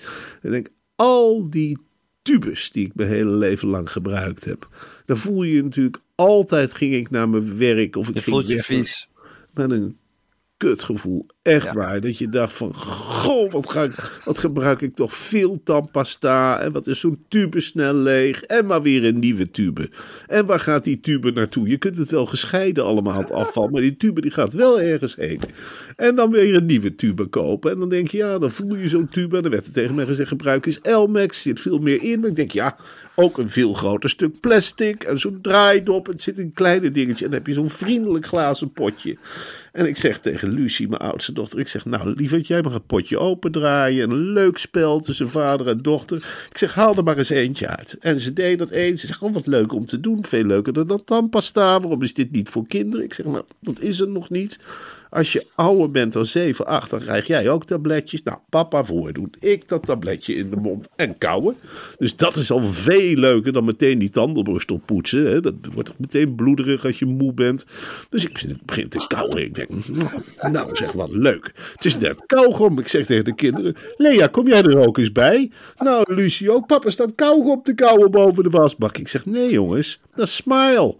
ik 0.42 0.50
denk, 0.50 0.68
al 0.96 1.50
die 1.50 1.78
tubes 2.22 2.70
die 2.70 2.86
ik 2.86 2.94
mijn 2.94 3.08
hele 3.08 3.30
leven 3.30 3.68
lang 3.68 3.90
gebruikt 3.90 4.44
heb. 4.44 4.68
Dan 5.04 5.16
voel 5.16 5.42
je 5.42 5.54
je 5.54 5.62
natuurlijk 5.62 5.98
altijd 6.14 6.74
ging 6.74 6.94
ik 6.94 7.10
naar 7.10 7.28
mijn 7.28 7.56
werk 7.58 7.96
of 7.96 8.08
ik 8.08 8.14
Je 8.14 8.20
ging 8.20 8.36
voelt 8.36 8.48
je 8.48 8.62
vies. 8.62 9.08
met 9.54 9.70
een 9.70 9.96
kutgevoel. 10.56 11.26
Echt 11.46 11.64
Ja. 11.64 11.74
waar. 11.74 12.00
Dat 12.00 12.18
je 12.18 12.28
dacht 12.28 12.52
van, 12.52 12.74
goh, 12.74 13.50
wat, 13.52 13.70
ga 13.70 13.82
ik, 13.82 14.20
wat 14.24 14.38
gebruik 14.38 14.80
ik 14.80 14.94
toch 14.94 15.14
veel 15.14 15.60
tandpasta. 15.64 16.60
En 16.60 16.72
wat 16.72 16.86
is 16.86 17.00
zo'n 17.00 17.24
tube 17.28 17.60
snel 17.60 17.94
leeg. 17.94 18.42
En 18.42 18.66
maar 18.66 18.82
weer 18.82 19.04
een 19.04 19.18
nieuwe 19.18 19.50
tube. 19.50 19.90
En 20.26 20.46
waar 20.46 20.60
gaat 20.60 20.84
die 20.84 21.00
tube 21.00 21.30
naartoe? 21.30 21.68
Je 21.68 21.76
kunt 21.76 21.98
het 21.98 22.10
wel 22.10 22.26
gescheiden 22.26 22.84
allemaal 22.84 23.18
het 23.18 23.30
afval. 23.30 23.68
Maar 23.68 23.80
die 23.80 23.96
tube 23.96 24.20
die 24.20 24.30
gaat 24.30 24.52
wel 24.52 24.80
ergens 24.80 25.16
heen. 25.16 25.40
En 25.96 26.14
dan 26.14 26.30
weer 26.30 26.54
een 26.54 26.66
nieuwe 26.66 26.94
tube 26.94 27.26
kopen. 27.26 27.70
En 27.70 27.78
dan 27.78 27.88
denk 27.88 28.08
je, 28.08 28.16
ja, 28.16 28.38
dan 28.38 28.50
voel 28.50 28.74
je 28.74 28.88
zo'n 28.88 29.08
tube. 29.08 29.36
En 29.36 29.42
dan 29.42 29.50
werd 29.50 29.66
er 29.66 29.72
tegen 29.72 29.94
mij 29.94 30.06
gezegd, 30.06 30.28
gebruik 30.28 30.66
eens 30.66 30.80
Elmex. 30.80 31.42
Zit 31.42 31.60
veel 31.60 31.78
meer 31.78 32.02
in. 32.02 32.20
Maar 32.20 32.28
ik 32.28 32.36
denk, 32.36 32.50
ja, 32.50 32.76
ook 33.14 33.38
een 33.38 33.50
veel 33.50 33.72
groter 33.74 34.10
stuk 34.10 34.40
plastic. 34.40 35.04
En 35.04 35.18
zo'n 35.18 35.38
draaidop. 35.42 36.06
Het 36.06 36.22
zit 36.22 36.38
in 36.38 36.44
een 36.44 36.52
kleine 36.52 36.90
dingetje. 36.90 37.24
En 37.24 37.30
dan 37.30 37.38
heb 37.38 37.46
je 37.46 37.52
zo'n 37.54 37.70
vriendelijk 37.70 38.26
glazen 38.26 38.72
potje. 38.72 39.16
En 39.72 39.86
ik 39.86 39.96
zeg 39.96 40.18
tegen 40.18 40.48
Lucie, 40.52 40.88
mijn 40.88 41.00
oudste 41.00 41.32
dochter, 41.36 41.58
ik 41.58 41.68
zeg, 41.68 41.84
nou 41.84 42.14
lieverd, 42.14 42.46
jij 42.46 42.62
mag 42.62 42.74
een 42.74 42.86
potje 42.86 43.18
opendraaien. 43.18 44.02
En 44.02 44.10
een 44.10 44.32
leuk 44.32 44.58
spel 44.58 45.00
tussen 45.00 45.28
vader 45.28 45.68
en 45.68 45.82
dochter. 45.82 46.16
Ik 46.50 46.58
zeg, 46.58 46.74
haal 46.74 46.96
er 46.96 47.04
maar 47.04 47.18
eens 47.18 47.28
eentje 47.28 47.66
uit. 47.66 47.96
En 48.00 48.20
ze 48.20 48.32
deed 48.32 48.58
dat 48.58 48.70
eens. 48.70 49.00
Ze 49.00 49.06
zegt, 49.06 49.22
oh 49.22 49.32
wat 49.32 49.46
leuk 49.46 49.72
om 49.72 49.84
te 49.84 50.00
doen. 50.00 50.24
Veel 50.24 50.44
leuker 50.44 50.72
dan 50.72 50.86
dat 50.86 51.06
tandpasta. 51.06 51.80
Waarom 51.80 52.02
is 52.02 52.14
dit 52.14 52.30
niet 52.30 52.48
voor 52.48 52.66
kinderen? 52.66 53.04
Ik 53.04 53.14
zeg, 53.14 53.26
nou, 53.26 53.44
dat 53.60 53.80
is 53.80 54.00
er 54.00 54.08
nog 54.08 54.30
niet. 54.30 54.58
Als 55.10 55.32
je 55.32 55.46
ouder 55.54 55.90
bent 55.90 56.12
dan 56.12 56.26
7, 56.26 56.66
8, 56.66 56.90
dan 56.90 57.00
krijg 57.00 57.26
jij 57.26 57.48
ook 57.48 57.64
tabletjes. 57.64 58.22
Nou, 58.22 58.38
papa 58.48 58.84
voordoen. 58.84 59.34
Ik 59.40 59.68
dat 59.68 59.86
tabletje 59.86 60.34
in 60.34 60.50
de 60.50 60.56
mond 60.56 60.88
en 60.96 61.18
kauwen. 61.18 61.56
Dus 61.98 62.16
dat 62.16 62.36
is 62.36 62.50
al 62.50 62.62
veel 62.62 63.14
leuker 63.16 63.52
dan 63.52 63.64
meteen 63.64 63.98
die 63.98 64.10
tandenborstel 64.10 64.80
poetsen. 64.84 65.26
Hè. 65.26 65.40
Dat 65.40 65.54
wordt 65.72 65.92
meteen 65.98 66.34
bloederig 66.34 66.84
als 66.84 66.98
je 66.98 67.06
moe 67.06 67.32
bent. 67.32 67.66
Dus 68.08 68.24
ik 68.24 68.46
begin 68.64 68.88
te 68.88 69.04
kauwen. 69.06 69.42
Ik 69.42 69.54
denk, 69.54 69.68
nou, 69.86 70.52
nou 70.52 70.76
zeg 70.76 70.92
wat 70.92 71.10
leuk. 71.10 71.52
Het 71.72 71.84
is 71.84 71.98
net 71.98 72.26
kauwgom. 72.26 72.78
Ik 72.78 72.88
zeg 72.88 73.06
tegen 73.06 73.24
de 73.24 73.34
kinderen, 73.34 73.74
Lea, 73.96 74.26
kom 74.26 74.48
jij 74.48 74.62
er 74.62 74.86
ook 74.86 74.98
eens 74.98 75.12
bij? 75.12 75.50
Nou, 75.78 76.14
Lucie 76.14 76.50
ook. 76.50 76.66
Papa 76.66 76.90
staat 76.90 77.14
kauwgom 77.14 77.62
te 77.62 77.74
kauwen 77.74 78.10
boven 78.10 78.42
de 78.42 78.50
wasbak. 78.50 78.98
Ik 78.98 79.08
zeg, 79.08 79.26
nee 79.26 79.50
jongens, 79.50 80.00
dat 80.14 80.26
is 80.26 80.34
smile. 80.34 80.96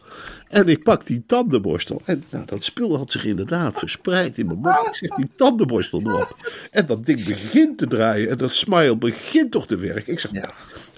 En 0.49 0.69
ik 0.69 0.83
pak 0.83 1.07
die 1.07 1.23
tandenborstel. 1.26 2.03
En 2.05 2.25
nou, 2.31 2.47
dat 2.47 2.65
spul 2.65 2.97
had 2.97 3.11
zich 3.11 3.25
inderdaad 3.25 3.79
verspreid 3.79 4.38
in 4.38 4.47
mijn 4.47 4.59
mond. 4.59 4.87
Ik 4.87 4.95
zeg 4.95 5.11
die 5.11 5.29
tandenborstel 5.37 6.00
erop. 6.00 6.37
En 6.71 6.87
dat 6.87 7.07
ding 7.07 7.25
begint 7.25 7.79
te 7.79 7.87
draaien. 7.87 8.31
En 8.31 8.38
dat 8.38 8.55
smile 8.55 8.97
begint 8.97 9.50
toch 9.50 9.67
te 9.67 9.76
werken. 9.76 10.12
Ik 10.12 10.21
zeg, 10.21 10.31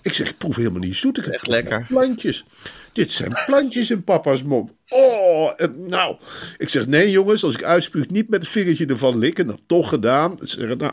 ik 0.02 0.12
zeg, 0.12 0.28
ik 0.28 0.38
proef 0.38 0.56
helemaal 0.56 0.80
niet 0.80 0.96
zoet. 0.96 1.18
Ik 1.18 1.24
heb 1.24 1.34
Echt 1.34 1.46
lekker. 1.46 1.84
Plantjes. 1.88 2.44
Dit 2.92 3.12
zijn 3.12 3.32
plantjes 3.46 3.90
in 3.90 4.04
papa's 4.04 4.42
mond. 4.42 4.70
Oh, 4.88 5.52
en 5.56 5.88
nou. 5.88 6.16
Ik 6.56 6.68
zeg, 6.68 6.86
nee 6.86 7.10
jongens, 7.10 7.44
als 7.44 7.54
ik 7.54 7.62
uitspuug, 7.62 8.08
niet 8.08 8.28
met 8.28 8.42
het 8.42 8.52
vingertje 8.52 8.86
ervan 8.86 9.18
likken. 9.18 9.46
Dat 9.46 9.60
toch 9.66 9.88
gedaan. 9.88 10.36
Zeg, 10.40 10.76
nou, 10.76 10.92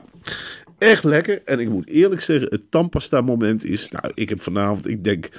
echt 0.77 1.03
lekker. 1.03 1.41
En 1.45 1.59
ik 1.59 1.69
moet 1.69 1.87
eerlijk 1.87 2.21
zeggen, 2.21 2.47
het 2.49 2.71
tandpasta 2.71 3.21
moment 3.21 3.65
is... 3.65 3.89
Nou, 3.89 4.11
ik 4.13 4.29
heb 4.29 4.41
vanavond, 4.41 4.87
ik 4.87 5.03
denk... 5.03 5.29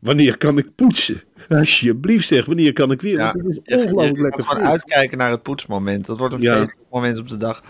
Wanneer 0.00 0.36
kan 0.36 0.58
ik 0.58 0.74
poetsen? 0.74 1.22
Alsjeblieft 1.48 2.26
zeg, 2.28 2.44
wanneer 2.44 2.72
kan 2.72 2.90
ik 2.90 3.00
weer? 3.02 3.18
Ja, 3.18 3.32
Want 3.32 3.54
het 3.54 3.60
is 3.64 3.74
ongelooflijk 3.74 4.16
je 4.16 4.22
lekker 4.22 4.44
gewoon 4.44 4.66
uitkijken 4.68 5.18
naar 5.18 5.30
het 5.30 5.42
poetsmoment. 5.42 6.06
Dat 6.06 6.18
wordt 6.18 6.34
een 6.34 6.40
Ja. 6.40 6.66
moment 6.90 7.18
op 7.18 7.28
de 7.28 7.36
dag. 7.36 7.62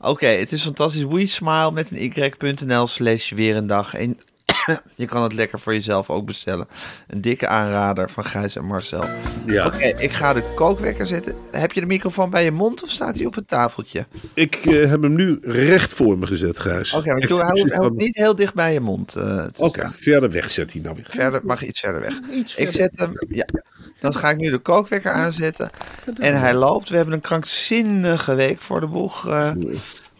Oké, 0.00 0.26
het 0.26 0.52
is 0.52 0.62
fantastisch. 0.62 1.04
WeSmile 1.04 1.72
met 1.72 1.90
een 1.90 2.02
y.nl 2.02 2.86
slash 2.86 3.30
weer 3.32 3.56
een 3.56 3.66
dag. 3.66 3.94
En 3.94 4.18
je 4.94 5.06
kan 5.06 5.22
het 5.22 5.32
lekker 5.32 5.58
voor 5.58 5.72
jezelf 5.72 6.10
ook 6.10 6.26
bestellen. 6.26 6.68
Een 7.06 7.20
dikke 7.20 7.46
aanrader 7.48 8.10
van 8.10 8.24
Gijs 8.24 8.56
en 8.56 8.64
Marcel. 8.64 9.04
Ja. 9.46 9.66
Oké, 9.66 9.84
ik 9.86 10.12
ga 10.12 10.32
de 10.32 10.42
kookwekker 10.54 11.06
zetten. 11.06 11.34
Heb 11.50 11.72
je 11.72 11.80
de 11.80 11.86
microfoon 11.86 12.30
bij 12.30 12.44
je 12.44 12.50
mond 12.50 12.82
of 12.82 12.90
staat 12.90 13.16
hij 13.16 13.26
op 13.26 13.34
het 13.34 13.48
tafeltje? 13.48 14.06
Ik 14.34 14.54
eh, 14.54 14.88
heb 14.88 15.02
hem 15.02 15.14
nu 15.14 15.38
recht 15.42 15.92
voor 15.92 16.18
me 16.18 16.26
gezet, 16.26 16.60
Gijs. 16.60 16.92
Oké, 16.92 17.12
maar 17.12 17.26
precies 17.26 17.74
hoeft 17.74 17.92
niet 17.92 18.16
heel 18.16 18.34
dicht 18.34 18.54
bij 18.54 18.72
je 18.72 18.80
mond 18.80 19.14
eh, 19.14 19.44
Oké, 19.56 19.90
verder 19.94 20.30
weg 20.30 20.50
zet 20.50 20.72
hij 20.72 20.82
nou 20.82 20.94
weer. 20.94 21.06
Verder, 21.08 21.40
mag 21.44 21.60
je 21.60 21.66
iets 21.66 21.80
verder 21.80 22.00
weg. 22.00 22.20
Iets 22.32 22.56
Ik 22.56 22.70
verder. 22.70 22.72
zet 22.72 22.98
hem, 22.98 23.12
ja. 23.28 23.46
Dan 24.00 24.14
ga 24.14 24.30
ik 24.30 24.36
nu 24.36 24.50
de 24.50 24.58
kookwekker 24.58 25.12
aanzetten. 25.12 25.70
En 26.20 26.40
hij 26.40 26.54
loopt. 26.54 26.88
We 26.88 26.96
hebben 26.96 27.14
een 27.14 27.20
krankzinnige 27.20 28.34
week 28.34 28.60
voor 28.60 28.80
de 28.80 28.86
boeg, 28.86 29.28
eh, 29.28 29.50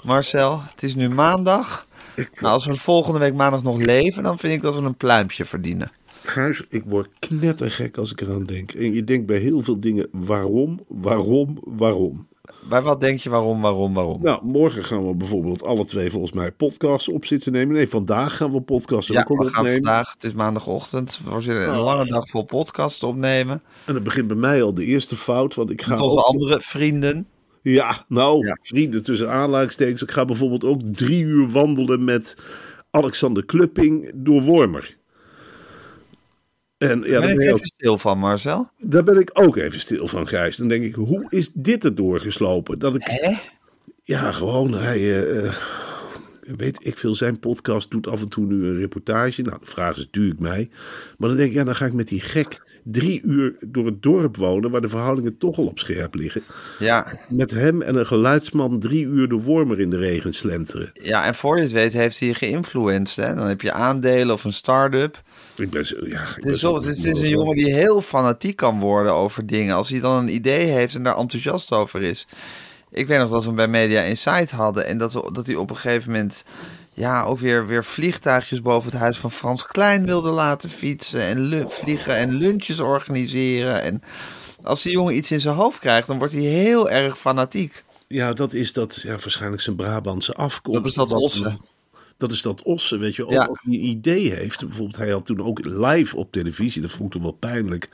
Marcel. 0.02 0.62
Het 0.70 0.82
is 0.82 0.94
nu 0.94 1.08
maandag. 1.08 1.86
Nou, 2.40 2.52
als 2.52 2.66
we 2.66 2.76
volgende 2.76 3.18
week 3.18 3.35
maandag 3.35 3.62
nog 3.62 3.76
leven, 3.76 4.23
dan 4.23 4.38
vind 4.38 4.52
ik 4.52 4.62
dat 4.62 4.75
we 4.75 4.80
een 4.82 4.94
pluimpje 4.96 5.44
verdienen. 5.44 5.90
Gijs, 6.23 6.62
ik 6.68 6.82
word 6.87 7.08
knettergek 7.18 7.96
als 7.96 8.11
ik 8.12 8.20
eraan 8.20 8.44
denk. 8.44 8.73
En 8.73 8.94
je 8.94 9.04
denkt 9.04 9.26
bij 9.26 9.38
heel 9.38 9.62
veel 9.62 9.80
dingen, 9.80 10.08
waarom, 10.12 10.80
waarom, 10.88 11.58
waarom? 11.64 12.26
Bij 12.68 12.82
wat 12.82 13.00
denk 13.00 13.18
je 13.18 13.30
waarom, 13.30 13.61
waarom, 13.61 13.94
waarom? 13.94 14.23
Nou, 14.23 14.44
morgen 14.44 14.85
gaan 14.85 15.06
we 15.08 15.14
bijvoorbeeld 15.14 15.64
alle 15.64 15.85
twee 15.85 16.11
volgens 16.11 16.32
mij 16.32 16.52
podcasts 16.52 17.08
op 17.08 17.25
zitten 17.26 17.52
nemen. 17.52 17.75
Nee, 17.75 17.88
vandaag 17.88 18.37
gaan 18.37 18.52
we 18.52 18.61
podcasts 18.61 19.06
Ja, 19.11 19.25
we 19.28 19.37
gaan 19.37 19.46
opnemen. 19.56 19.73
vandaag, 19.73 20.12
het 20.12 20.25
is 20.25 20.32
maandagochtend, 20.32 21.20
we 21.25 21.40
zullen 21.40 21.68
een 21.68 21.78
Oh. 21.78 21.85
lange 21.85 22.06
dag 22.06 22.28
vol 22.28 22.44
podcast 22.44 23.02
opnemen. 23.02 23.62
En 23.85 23.94
dan 23.94 24.02
begint 24.02 24.26
bij 24.26 24.37
mij 24.37 24.62
al 24.62 24.75
de 24.75 24.85
eerste 24.85 25.16
fout, 25.16 25.54
want 25.54 25.70
ik 25.70 25.82
ga 25.82 25.90
Met 25.90 26.00
onze 26.00 26.16
ook- 26.18 26.25
andere 26.25 26.61
vrienden. 26.61 27.26
Ja, 27.73 28.04
nou, 28.08 28.46
Ja. 28.46 28.58
vrienden 28.62 29.02
tussen 29.02 29.30
aanleidingstekens. 29.30 30.02
Ik 30.02 30.11
ga 30.11 30.25
bijvoorbeeld 30.25 30.64
ook 30.64 30.80
drie 30.92 31.23
uur 31.23 31.49
wandelen 31.50 32.04
met 32.04 32.35
Alexander 32.90 33.44
Klupping 33.44 34.11
door 34.14 34.42
Wormer. 34.42 34.96
En 36.78 37.02
ja, 37.02 37.11
Daar 37.11 37.20
ben 37.20 37.30
ik 37.30 37.37
ook- 37.50 37.54
even 37.54 37.66
stil 37.66 37.99
van, 37.99 38.18
Marcel. 38.18 38.70
daar 38.78 39.04
ben 39.04 39.18
ik 39.18 39.30
ook 39.32 39.56
even 39.56 39.80
stil 39.80 40.08
van, 40.08 40.28
Gijs. 40.28 40.56
Dan 40.56 40.68
denk 40.68 40.85
ik, 40.85 40.94
hoe 40.94 41.26
is 41.28 41.50
dit 41.54 41.85
er 41.85 41.94
doorgeslopen? 41.94 42.78
Dat 42.78 42.94
ik, 42.94 43.02
Hè? 43.04 43.35
ja, 44.02 44.32
gewoon, 44.32 44.75
hij, 44.75 44.99
eh, 44.99 45.46
eh, 45.46 45.54
weet 46.56 46.78
ik 46.86 46.98
veel, 46.98 47.14
zijn 47.14 47.38
podcast 47.38 47.90
doet 47.90 48.06
af 48.06 48.20
en 48.20 48.28
toe 48.28 48.44
nu 48.46 48.66
een 48.66 48.78
reportage. 48.78 49.42
Nou, 49.42 49.56
de 49.60 49.66
vraag 49.66 49.96
is 49.96 50.04
natuurlijk 50.04 50.40
mij. 50.40 50.68
Maar 51.18 51.28
dan 51.28 51.38
denk 51.38 51.48
ik, 51.50 51.54
ja, 51.56 51.64
dan 51.64 51.76
ga 51.76 51.86
ik 51.86 51.92
met 51.92 52.08
die 52.08 52.20
gek 52.20 52.64
drie 52.84 53.22
uur 53.24 53.54
door 53.60 53.86
het 53.86 54.02
dorp 54.02 54.36
wonen, 54.36 54.70
waar 54.70 54.80
de 54.80 54.88
verhoudingen 54.88 55.38
toch 55.38 55.58
al 55.58 55.64
op 55.66 55.78
scherp 55.78 56.14
liggen. 56.14 56.42
Ja, 56.78 57.18
Met 57.28 57.50
hem 57.50 57.82
en 57.82 57.96
een 57.96 58.06
geluidsman 58.06 58.78
drie 58.80 59.04
uur 59.04 59.28
de 59.28 59.34
wormer 59.34 59.80
in 59.80 59.90
de 59.90 59.96
regen 59.96 60.32
slenteren. 60.32 60.90
ja, 61.02 61.24
en 61.26 61.34
voor 61.34 61.56
je 61.56 61.62
het 61.62 61.72
weet 61.72 61.92
heeft 61.92 62.18
hij 62.18 62.28
je 62.28 62.34
geïnfluenced. 62.34 63.24
Hè? 63.26 63.34
Dan 63.34 63.46
heb 63.46 63.60
je 63.60 63.72
aandelen 63.72 64.34
of 64.34 64.44
een 64.44 64.52
start-up. 64.52 65.22
Ik 65.56 65.70
ben 65.70 65.86
zo, 65.86 65.96
ja, 66.00 66.20
ik 66.22 66.28
Het 66.34 66.44
ben 66.44 66.52
is, 66.52 66.60
zo- 66.60 66.68
zo, 66.68 66.74
het, 66.74 66.84
is, 66.84 67.04
het 67.04 67.16
is 67.16 67.22
een 67.22 67.28
jongen 67.28 67.54
die 67.56 67.72
heel 67.74 68.00
fanatiek 68.02 68.56
kan 68.56 68.78
worden 68.80 69.12
over 69.12 69.46
dingen. 69.46 69.74
Als 69.74 69.88
hij 69.90 70.00
dan 70.00 70.22
een 70.22 70.34
idee 70.34 70.64
heeft 70.66 70.94
en 70.94 71.02
daar 71.02 71.16
enthousiast 71.16 71.72
over 71.72 72.02
is. 72.02 72.26
Ik 72.90 73.07
weet 73.07 73.19
nog 73.19 73.31
dat 73.31 73.40
we 73.40 73.47
hem 73.47 73.57
bij 73.57 73.69
Media 73.69 74.02
Insight 74.02 74.50
hadden. 74.50 74.87
En 74.87 74.99
dat, 74.99 75.12
we, 75.12 75.28
dat 75.33 75.47
hij 75.47 75.55
op 75.55 75.71
een 75.71 75.76
gegeven 75.76 76.11
moment 76.11 76.45
ja, 76.93 77.23
ook 77.23 77.38
weer, 77.38 77.66
weer 77.66 77.85
vliegtuigjes 77.85 78.62
boven 78.62 78.90
het 78.90 79.00
huis 79.00 79.19
van 79.19 79.31
Frans 79.31 79.66
Klein 79.66 80.07
wilde 80.07 80.31
laten 80.31 80.71
fietsen. 80.71 81.21
En 81.23 81.71
vliegen 81.71 82.16
en 82.16 82.35
lunches 82.35 82.81
organiseren. 82.81 83.83
En 83.83 84.02
als 84.62 84.83
die 84.83 84.93
jongen 84.93 85.16
iets 85.16 85.31
in 85.31 85.40
zijn 85.40 85.55
hoofd 85.55 85.78
krijgt, 85.78 86.07
dan 86.07 86.19
wordt 86.19 86.33
hij 86.33 86.43
heel 86.43 86.90
erg 86.90 87.19
fanatiek. 87.19 87.85
Ja, 88.09 88.33
dat 88.33 88.52
is 88.52 88.73
dat, 88.73 89.00
ja, 89.02 89.11
waarschijnlijk 89.11 89.62
zijn 89.62 89.76
Brabantse 89.76 90.33
afkomst. 90.33 90.78
Dat 90.78 90.87
is 90.90 90.95
dat 90.95 91.12
Osse. 91.12 91.57
Dat 92.16 92.33
is 92.33 92.43
dat 92.43 92.62
Osse, 92.62 92.97
weet 92.97 93.14
je. 93.16 93.25
Ook 93.25 93.33
Ja. 93.33 93.45
als 93.45 93.59
hij 93.62 93.75
een 93.75 93.85
idee 93.87 94.35
heeft. 94.35 94.61
Bijvoorbeeld, 94.66 94.97
hij 94.97 95.11
had 95.11 95.26
toen 95.26 95.43
ook 95.43 95.64
live 95.64 96.16
op 96.16 96.33
televisie, 96.33 96.83
dat 96.83 96.90
vond 96.90 97.05
ik 97.05 97.11
toen 97.11 97.23
wel 97.23 97.33
pijnlijk. 97.33 97.88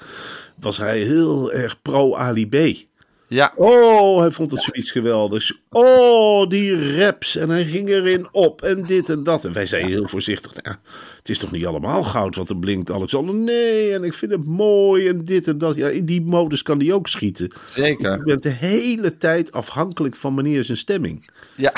Was 0.54 0.76
hij 0.76 0.98
heel 1.00 1.52
erg 1.52 1.82
pro-Ali 1.82 2.46
B. 2.48 2.86
Ja, 3.32 3.52
Oh, 3.56 4.20
hij 4.20 4.30
vond 4.30 4.50
het 4.50 4.62
zoiets 4.62 4.90
geweldigs. 4.90 5.60
Oh, 5.70 6.48
die 6.48 6.96
raps. 6.98 7.36
En 7.36 7.50
hij 7.50 7.64
ging 7.64 7.88
erin 7.88 8.28
op. 8.30 8.62
En 8.62 8.82
dit 8.82 9.08
en 9.08 9.22
dat. 9.24 9.44
En 9.44 9.52
wij 9.52 9.66
zeiden 9.66 9.90
heel 9.90 10.08
voorzichtig. 10.08 10.62
Nou, 10.62 10.76
het 11.18 11.28
is 11.28 11.38
toch 11.38 11.50
niet 11.50 11.66
allemaal 11.66 12.02
goud 12.02 12.36
wat 12.36 12.48
er 12.50 12.56
blinkt, 12.58 12.90
Alexander? 12.90 13.34
Nee, 13.34 13.92
en 13.94 14.04
ik 14.04 14.12
vind 14.14 14.32
het 14.32 14.44
mooi. 14.46 15.08
En 15.08 15.24
dit 15.24 15.48
en 15.48 15.58
dat. 15.58 15.76
Ja, 15.76 15.88
in 15.88 16.04
die 16.06 16.20
modus 16.22 16.62
kan 16.62 16.80
hij 16.80 16.92
ook 16.92 17.08
schieten. 17.08 17.46
Je 17.54 17.60
zeker. 17.70 18.22
bent 18.24 18.42
de 18.42 18.48
hele 18.48 19.16
tijd 19.16 19.52
afhankelijk 19.52 20.16
van 20.16 20.34
meneer 20.34 20.64
zijn 20.64 20.78
stemming. 20.78 21.28
Ja, 21.56 21.72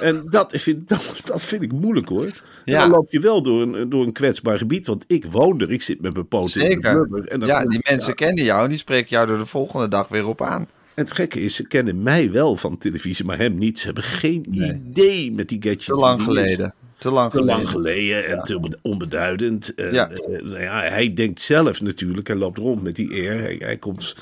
En 0.00 0.26
dat 0.30 0.52
vind, 0.56 0.88
dat, 0.88 1.16
dat 1.24 1.42
vind 1.42 1.62
ik 1.62 1.72
moeilijk 1.72 2.08
hoor. 2.08 2.24
En 2.24 2.32
Ja. 2.64 2.80
dan 2.80 2.90
loop 2.90 3.10
je 3.10 3.20
wel 3.20 3.42
door 3.42 3.62
een, 3.62 3.88
door 3.90 4.04
een 4.04 4.12
kwetsbaar 4.12 4.58
gebied. 4.58 4.86
Want 4.86 5.04
ik 5.06 5.24
woon 5.30 5.60
er. 5.60 5.72
Ik 5.72 5.82
zit 5.82 6.00
met 6.00 6.12
mijn 6.14 6.28
poten 6.28 6.60
in 6.60 6.80
de 6.80 6.90
blubber. 6.90 7.28
En, 7.28 7.40
dan 7.40 7.48
Ja, 7.48 7.64
die 7.66 7.80
mensen 7.88 8.14
kennen 8.14 8.44
jou 8.44 8.62
en 8.64 8.68
die 8.68 8.78
spreken 8.78 9.08
jou 9.08 9.30
er 9.30 9.38
de 9.38 9.46
volgende 9.46 9.88
dag 9.88 10.08
weer 10.08 10.26
op 10.26 10.42
aan. 10.42 10.68
En 11.00 11.06
het 11.06 11.14
gekke 11.14 11.40
is, 11.40 11.54
ze 11.54 11.66
kennen 11.66 12.02
mij 12.02 12.30
wel 12.30 12.56
van 12.56 12.78
televisie, 12.78 13.24
maar 13.24 13.38
hem 13.38 13.58
niet. 13.58 13.78
Ze 13.78 13.86
hebben 13.86 14.04
geen 14.04 14.46
idee 14.50 15.32
met 15.32 15.48
die 15.48 15.62
gadgets. 15.62 15.84
Te 15.84 15.94
lang 15.94 16.22
geleden. 16.22 16.74
Te 16.98 17.10
lang 17.10 17.30
Te 17.30 17.36
geleden. 17.38 17.56
lang 17.56 17.70
geleden 17.70 18.26
en 18.28 18.42
te 18.42 18.56
onbe- 18.56 18.78
onbeduidend. 18.82 19.74
En, 19.74 19.92
Ja. 19.92 20.10
eh, 20.10 20.42
nou 20.42 20.60
ja, 20.62 20.80
hij 20.82 21.14
denkt 21.14 21.40
zelf 21.40 21.80
natuurlijk, 21.80 22.26
hij 22.26 22.36
loopt 22.36 22.58
rond 22.58 22.82
met 22.82 22.96
die 22.96 23.10
air. 23.10 23.40
Hij, 23.40 23.56
hij 23.58 23.76
komt 23.76 24.16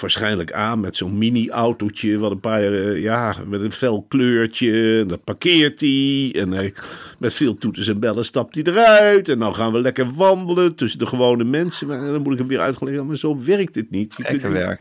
waarschijnlijk 0.00 0.52
aan 0.52 0.80
met 0.80 0.96
zo'n 0.96 1.18
mini-autootje, 1.18 2.18
wat 2.18 2.30
een 2.30 2.40
paar, 2.40 2.62
eh, 2.62 3.00
ja, 3.02 3.36
met 3.48 3.62
een 3.62 3.72
fel 3.72 4.04
kleurtje. 4.08 4.98
En 5.00 5.08
dat 5.08 5.24
parkeert 5.24 5.80
hij. 5.80 6.32
En 6.36 6.50
hij, 6.52 6.72
met 7.18 7.34
veel 7.34 7.54
toeters 7.58 7.88
en 7.88 8.00
bellen 8.00 8.24
stapt 8.24 8.54
hij 8.54 8.64
eruit. 8.64 9.28
En 9.28 9.38
dan 9.38 9.54
gaan 9.54 9.72
we 9.72 9.80
lekker 9.80 10.12
wandelen 10.12 10.74
tussen 10.74 10.98
de 10.98 11.06
gewone 11.06 11.44
mensen. 11.44 11.86
Maar 11.86 12.00
dan 12.12 12.22
moet 12.22 12.32
ik 12.32 12.38
hem 12.38 12.48
weer 12.48 12.60
uitleggen, 12.60 13.06
maar 13.06 13.16
zo 13.16 13.38
werkt 13.44 13.74
het 13.74 13.90
niet. 13.90 14.14
Je 14.16 14.22
kunt 14.24 14.42
werk. 14.42 14.80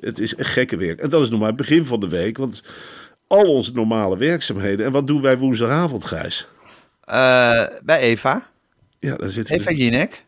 Het 0.00 0.18
is 0.18 0.38
een 0.38 0.44
gekke 0.44 0.76
werk. 0.76 1.00
En 1.00 1.08
dat 1.08 1.22
is 1.22 1.30
nog 1.30 1.38
maar 1.38 1.48
het 1.48 1.56
begin 1.56 1.86
van 1.86 2.00
de 2.00 2.08
week. 2.08 2.36
Want 2.38 2.62
al 3.26 3.42
onze 3.42 3.72
normale 3.72 4.16
werkzaamheden. 4.16 4.86
En 4.86 4.92
wat 4.92 5.06
doen 5.06 5.22
wij 5.22 5.38
woensdagavond, 5.38 6.04
Gijs? 6.04 6.46
Eh, 7.00 7.64
bij 7.84 7.98
Eva. 7.98 8.46
Ja, 9.00 9.16
daar 9.16 9.28
zitten 9.28 9.54
we. 9.54 9.60
Eva 9.60 9.70
Jinek. 9.70 10.24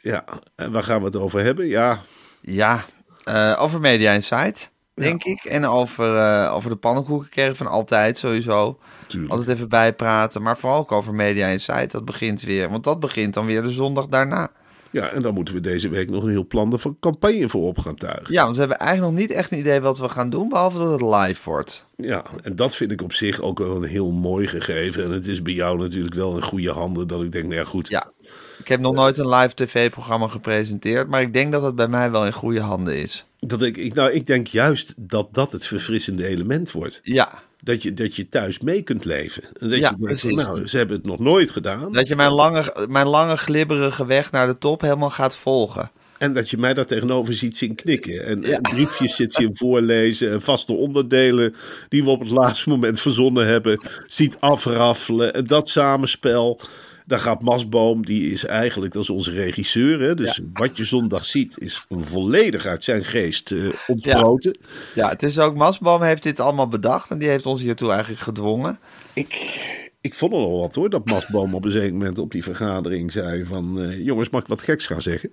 Ja, 0.00 0.24
en 0.56 0.72
waar 0.72 0.82
gaan 0.82 0.98
we 0.98 1.04
het 1.04 1.16
over 1.16 1.40
hebben? 1.44 1.66
Ja, 1.66 2.00
Ja, 2.40 2.84
eh, 3.24 3.56
over 3.58 3.80
Media 3.80 4.12
Insight, 4.12 4.70
denk 4.94 5.24
ik. 5.24 5.44
En 5.44 5.64
over, 5.66 6.16
eh, 6.16 6.54
over 6.54 6.70
de 6.70 6.76
pannenkoekenkerk 6.76 7.56
van 7.56 7.66
altijd 7.66 8.18
sowieso. 8.18 8.78
natuurlijk. 9.00 9.32
Altijd 9.32 9.48
even 9.56 9.68
bijpraten. 9.68 10.42
Maar 10.42 10.58
vooral 10.58 10.78
ook 10.78 10.92
over 10.92 11.14
Media 11.14 11.46
Insight. 11.46 11.90
Dat 11.90 12.04
begint 12.04 12.42
weer. 12.42 12.70
Want 12.70 12.84
dat 12.84 13.00
begint 13.00 13.34
dan 13.34 13.46
weer 13.46 13.62
de 13.62 13.70
zondag 13.70 14.06
daarna. 14.06 14.50
Ja, 14.92 15.08
en 15.08 15.22
dan 15.22 15.34
moeten 15.34 15.54
we 15.54 15.60
deze 15.60 15.88
week 15.88 16.10
nog 16.10 16.22
een 16.22 16.30
heel 16.30 16.46
plan 16.46 16.80
van 16.80 16.96
campagne 17.00 17.48
voor 17.48 17.66
op 17.66 17.78
gaan 17.78 17.94
tuigen. 17.94 18.32
Ja, 18.32 18.42
want 18.42 18.54
we 18.54 18.60
hebben 18.60 18.78
eigenlijk 18.78 19.12
nog 19.12 19.20
niet 19.20 19.30
echt 19.30 19.52
een 19.52 19.58
idee 19.58 19.80
wat 19.80 19.98
we 19.98 20.08
gaan 20.08 20.30
doen. 20.30 20.48
Behalve 20.48 20.78
dat 20.78 20.90
het 20.90 21.14
live 21.14 21.50
wordt. 21.50 21.84
Ja, 21.96 22.24
en 22.42 22.56
dat 22.56 22.76
vind 22.76 22.90
ik 22.90 23.02
op 23.02 23.12
zich 23.12 23.40
ook 23.40 23.58
wel 23.58 23.76
een 23.76 23.88
heel 23.88 24.10
mooi 24.10 24.46
gegeven. 24.46 25.04
En 25.04 25.10
het 25.10 25.26
is 25.26 25.42
bij 25.42 25.52
jou 25.52 25.78
natuurlijk 25.78 26.14
wel 26.14 26.36
in 26.36 26.42
goede 26.42 26.70
handen 26.70 27.08
dat 27.08 27.22
ik 27.22 27.32
denk, 27.32 27.44
nou 27.44 27.56
ja, 27.56 27.64
goed. 27.64 27.88
Ja. 27.88 28.10
Ik 28.58 28.68
heb 28.68 28.80
nog 28.80 28.94
nooit 28.94 29.18
een 29.18 29.28
live 29.28 29.54
tv-programma 29.54 30.26
gepresenteerd. 30.26 31.08
Maar 31.08 31.22
ik 31.22 31.32
denk 31.32 31.52
dat 31.52 31.62
het 31.62 31.74
bij 31.74 31.88
mij 31.88 32.10
wel 32.10 32.26
in 32.26 32.32
goede 32.32 32.60
handen 32.60 32.96
is. 32.96 33.24
Dat 33.38 33.62
ik, 33.62 33.76
ik, 33.76 33.94
nou, 33.94 34.10
ik 34.10 34.26
denk 34.26 34.46
juist 34.46 34.94
dat 34.96 35.28
dat 35.34 35.52
het 35.52 35.66
verfrissende 35.66 36.26
element 36.26 36.72
wordt. 36.72 37.00
Ja, 37.02 37.42
Dat 37.64 37.82
je, 37.82 37.94
dat 37.94 38.16
je 38.16 38.28
thuis 38.28 38.60
mee 38.60 38.82
kunt 38.82 39.04
leven. 39.04 39.42
En 39.42 39.68
dat 39.68 39.70
Ja, 39.70 39.74
je 39.76 39.80
denkt, 39.80 40.00
precies. 40.20 40.44
nou, 40.44 40.66
ze 40.66 40.76
hebben 40.76 40.96
het 40.96 41.06
nog 41.06 41.18
nooit 41.18 41.50
gedaan. 41.50 41.92
dat 41.92 42.08
je 42.08 42.16
mijn 42.16 42.32
lange, 42.32 42.86
mijn 42.88 43.06
lange 43.06 43.36
glibberige 43.36 44.06
weg 44.06 44.30
naar 44.32 44.46
de 44.46 44.58
top 44.58 44.80
helemaal 44.80 45.10
gaat 45.10 45.36
volgen. 45.36 45.90
En 46.18 46.32
dat 46.32 46.50
je 46.50 46.58
mij 46.58 46.74
daar 46.74 46.86
tegenover 46.86 47.34
ziet 47.34 47.56
zien 47.56 47.74
knikken. 47.74 48.24
En, 48.24 48.44
en 48.44 48.60
briefjes 48.62 49.16
zit 49.16 49.32
zien 49.34 49.50
voorlezen. 49.56 50.30
En 50.30 50.42
vaste 50.42 50.72
onderdelen 50.72 51.54
die 51.88 52.04
we 52.04 52.10
op 52.10 52.20
het 52.20 52.30
laatste 52.30 52.68
moment 52.68 53.00
verzonnen 53.00 53.46
hebben. 53.46 53.80
Ziet 54.06 54.36
afraffelen. 54.40 55.34
En 55.34 55.46
dat 55.46 55.68
samenspel. 55.68 56.60
Daar 57.06 57.20
gaat 57.20 57.42
Masboom, 57.42 58.04
die 58.04 58.30
is 58.30 58.44
eigenlijk, 58.44 58.92
dat 58.92 59.02
is 59.02 59.10
onze 59.10 59.30
regisseur. 59.30 60.00
Hè? 60.00 60.14
Dus 60.14 60.40
wat 60.52 60.76
je 60.76 60.84
zondag 60.84 61.24
ziet, 61.24 61.58
is 61.58 61.86
volledig 61.88 62.66
uit 62.66 62.84
zijn 62.84 63.04
geest 63.04 63.50
uh, 63.50 63.72
ontbroten. 63.86 64.56
Ja. 64.94 65.04
ja, 65.04 65.08
het 65.08 65.22
is 65.22 65.38
ook, 65.38 65.56
Masboom 65.56 66.02
heeft 66.02 66.22
dit 66.22 66.40
allemaal 66.40 66.68
bedacht 66.68 67.10
en 67.10 67.18
die 67.18 67.28
heeft 67.28 67.46
ons 67.46 67.60
hiertoe 67.60 67.90
eigenlijk 67.90 68.22
gedwongen. 68.22 68.78
Ik, 69.12 69.81
ik 70.02 70.14
vond 70.14 70.32
het 70.32 70.40
al 70.40 70.60
wat 70.60 70.74
hoor, 70.74 70.90
dat 70.90 71.06
Masboom 71.06 71.54
op 71.54 71.64
een 71.64 71.70
zeker 71.70 71.92
moment 71.92 72.18
op 72.18 72.30
die 72.30 72.42
vergadering 72.42 73.12
zei 73.12 73.44
van... 73.44 73.82
Uh, 73.82 74.04
jongens, 74.04 74.30
mag 74.30 74.40
ik 74.40 74.46
wat 74.46 74.62
geks 74.62 74.86
gaan 74.86 75.02
zeggen? 75.02 75.32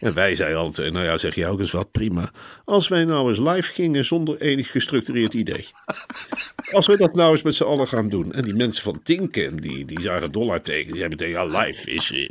En 0.00 0.14
wij 0.14 0.34
zeiden 0.34 0.58
altijd, 0.58 0.92
nou 0.92 1.04
ja, 1.04 1.18
zeg 1.18 1.34
je 1.34 1.46
ook 1.46 1.60
eens 1.60 1.70
wat, 1.70 1.90
prima. 1.90 2.30
Als 2.64 2.88
wij 2.88 3.04
nou 3.04 3.28
eens 3.28 3.38
live 3.38 3.72
gingen 3.72 4.04
zonder 4.04 4.40
enig 4.40 4.70
gestructureerd 4.70 5.34
idee. 5.34 5.66
Als 6.72 6.86
we 6.86 6.96
dat 6.96 7.14
nou 7.14 7.30
eens 7.30 7.42
met 7.42 7.54
z'n 7.54 7.64
allen 7.64 7.88
gaan 7.88 8.08
doen. 8.08 8.32
En 8.32 8.42
die 8.42 8.54
mensen 8.54 8.82
van 8.82 9.02
Tinken, 9.02 9.56
die, 9.56 9.84
die 9.84 10.00
zagen 10.00 10.32
dollartekens. 10.32 10.92
Die 10.92 11.00
hebben 11.00 11.18
meteen, 11.18 11.52
ja, 11.52 11.60
live 11.60 11.90
is... 11.90 12.10
Uh, 12.10 12.28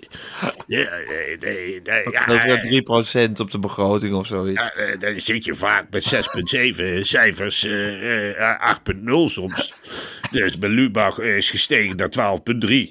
ja, 0.68 0.90
nee, 1.08 1.38
nee, 1.40 1.82
ja, 1.84 2.46
dat 2.46 2.66
is 2.66 3.28
3% 3.30 3.32
op 3.42 3.52
de 3.52 3.60
begroting 3.60 4.16
of 4.16 4.28
zoiets. 4.28 4.70
Ja, 4.76 4.94
uh, 4.94 5.00
dan 5.00 5.20
zit 5.20 5.46
je 5.46 5.56
vaak 5.56 5.86
met 5.90 6.16
6,7 6.16 7.00
cijfers, 7.00 7.64
uh, 7.64 8.78
8,0 8.94 9.04
soms. 9.26 9.74
Dus 10.32 10.58
bij 10.58 10.70
Lubach 10.70 11.20
is 11.20 11.50
gestegen 11.50 11.75
naar 11.96 12.40
12,3. 12.64 12.90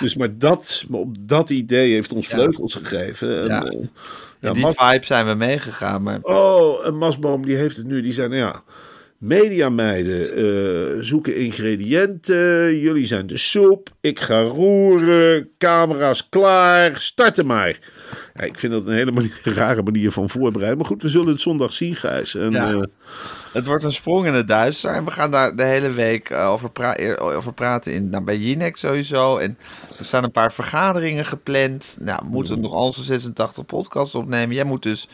Dus 0.00 0.14
maar 0.16 0.38
dat, 0.38 0.84
maar 0.88 1.00
op 1.00 1.16
dat 1.20 1.50
idee 1.50 1.92
heeft 1.92 2.12
ons 2.12 2.28
vleugels 2.28 2.74
gegeven. 2.74 3.40
En, 3.40 3.46
ja. 3.46 3.64
Uh, 3.64 3.86
ja, 4.40 4.52
die 4.52 4.66
vibe 4.66 5.04
zijn 5.04 5.26
we 5.26 5.34
meegegaan. 5.34 6.02
Maar... 6.02 6.18
Oh, 6.22 6.86
en 6.86 6.96
Masboom 6.96 7.44
die 7.44 7.56
heeft 7.56 7.76
het 7.76 7.86
nu. 7.86 8.02
Die 8.02 8.12
zijn, 8.12 8.32
ja, 8.32 8.62
mediameiden 9.20 10.38
uh, 10.38 11.02
zoeken 11.02 11.36
ingrediënten. 11.36 12.78
Jullie 12.78 13.06
zijn 13.06 13.26
de 13.26 13.38
soep. 13.38 13.90
Ik 14.00 14.18
ga 14.18 14.42
roeren. 14.42 15.48
Camera's 15.58 16.28
klaar. 16.28 17.00
Starten 17.00 17.46
maar. 17.46 17.78
Ja, 18.34 18.44
ik 18.44 18.58
vind 18.58 18.72
dat 18.72 18.86
een 18.86 18.92
hele 18.92 19.12
manier, 19.12 19.40
rare 19.54 19.82
manier 19.82 20.12
van 20.12 20.30
voorbereiden. 20.30 20.78
Maar 20.78 20.86
goed, 20.86 21.02
we 21.02 21.08
zullen 21.08 21.28
het 21.28 21.40
zondag 21.40 21.72
zien, 21.72 21.94
Gijs. 21.94 22.34
En, 22.34 22.50
ja. 22.50 22.72
uh, 22.72 22.82
het 23.52 23.66
wordt 23.66 23.84
een 23.84 23.92
sprong 23.92 24.26
in 24.26 24.34
het 24.34 24.48
duister. 24.48 24.90
En 24.90 25.04
we 25.04 25.10
gaan 25.10 25.30
daar 25.30 25.56
de 25.56 25.62
hele 25.62 25.92
week 25.92 26.30
uh, 26.30 26.50
over, 26.50 26.70
pra 26.70 26.96
over, 27.18 27.52
praten 27.52 27.92
in, 27.92 28.10
nou, 28.10 28.24
bij 28.24 28.36
Jinek 28.36 28.76
sowieso. 28.76 29.36
En 29.36 29.58
er 29.98 30.04
staan 30.04 30.24
een 30.24 30.30
paar 30.30 30.52
vergaderingen 30.52 31.24
gepland. 31.24 31.96
Nou, 32.00 32.20
we 32.24 32.30
moeten 32.30 32.60
nog 32.60 32.72
onze 32.72 33.02
86 33.02 33.64
podcasts 33.64 34.14
opnemen. 34.14 34.54
Jij 34.54 34.64
moet 34.64 34.82
dus 34.82 35.08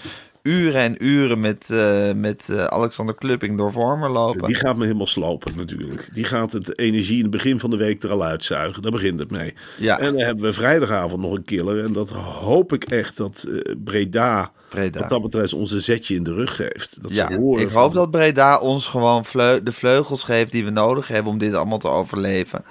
uren 0.46 0.80
en 0.80 1.04
uren 1.04 1.40
met, 1.40 1.68
uh, 1.72 2.12
met 2.12 2.48
uh, 2.50 2.64
Alexander 2.64 3.14
Klupping 3.14 3.56
door 3.58 3.72
Vormer 3.72 4.10
lopen. 4.10 4.46
Die 4.46 4.54
gaat 4.54 4.76
me 4.76 4.84
helemaal 4.84 5.06
slopen 5.06 5.52
natuurlijk. 5.56 6.08
Die 6.12 6.24
gaat 6.24 6.52
het 6.52 6.78
energie 6.78 7.16
in 7.16 7.22
het 7.22 7.30
begin 7.30 7.60
van 7.60 7.70
de 7.70 7.76
week 7.76 8.02
er 8.02 8.10
al 8.10 8.24
uitzuigen. 8.24 8.82
Daar 8.82 8.90
begint 8.90 9.18
het 9.18 9.30
mee. 9.30 9.54
Ja. 9.76 9.98
En 9.98 10.12
dan 10.12 10.22
hebben 10.22 10.44
we 10.44 10.52
vrijdagavond 10.52 11.22
nog 11.22 11.32
een 11.32 11.44
killer. 11.44 11.84
En 11.84 11.92
dat 11.92 12.10
hoop 12.10 12.72
ik 12.72 12.84
echt 12.84 13.16
dat 13.16 13.46
uh, 13.48 13.60
Breda, 13.84 14.52
Breda, 14.68 15.00
wat 15.00 15.08
dat 15.08 15.22
betreft 15.22 15.52
onze 15.52 15.80
zetje 15.80 16.14
in 16.14 16.22
de 16.22 16.34
rug 16.34 16.56
geeft. 16.56 17.02
Dat 17.02 17.14
ja, 17.14 17.28
ik 17.56 17.68
hoop 17.68 17.94
dat 17.94 18.10
Breda 18.10 18.58
ons 18.58 18.86
gewoon 18.86 19.24
de 19.32 19.72
vleugels 19.72 20.24
geeft 20.24 20.52
die 20.52 20.64
we 20.64 20.70
nodig 20.70 21.08
hebben 21.08 21.32
om 21.32 21.38
dit 21.38 21.54
allemaal 21.54 21.78
te 21.78 21.88
overleven. 21.88 22.64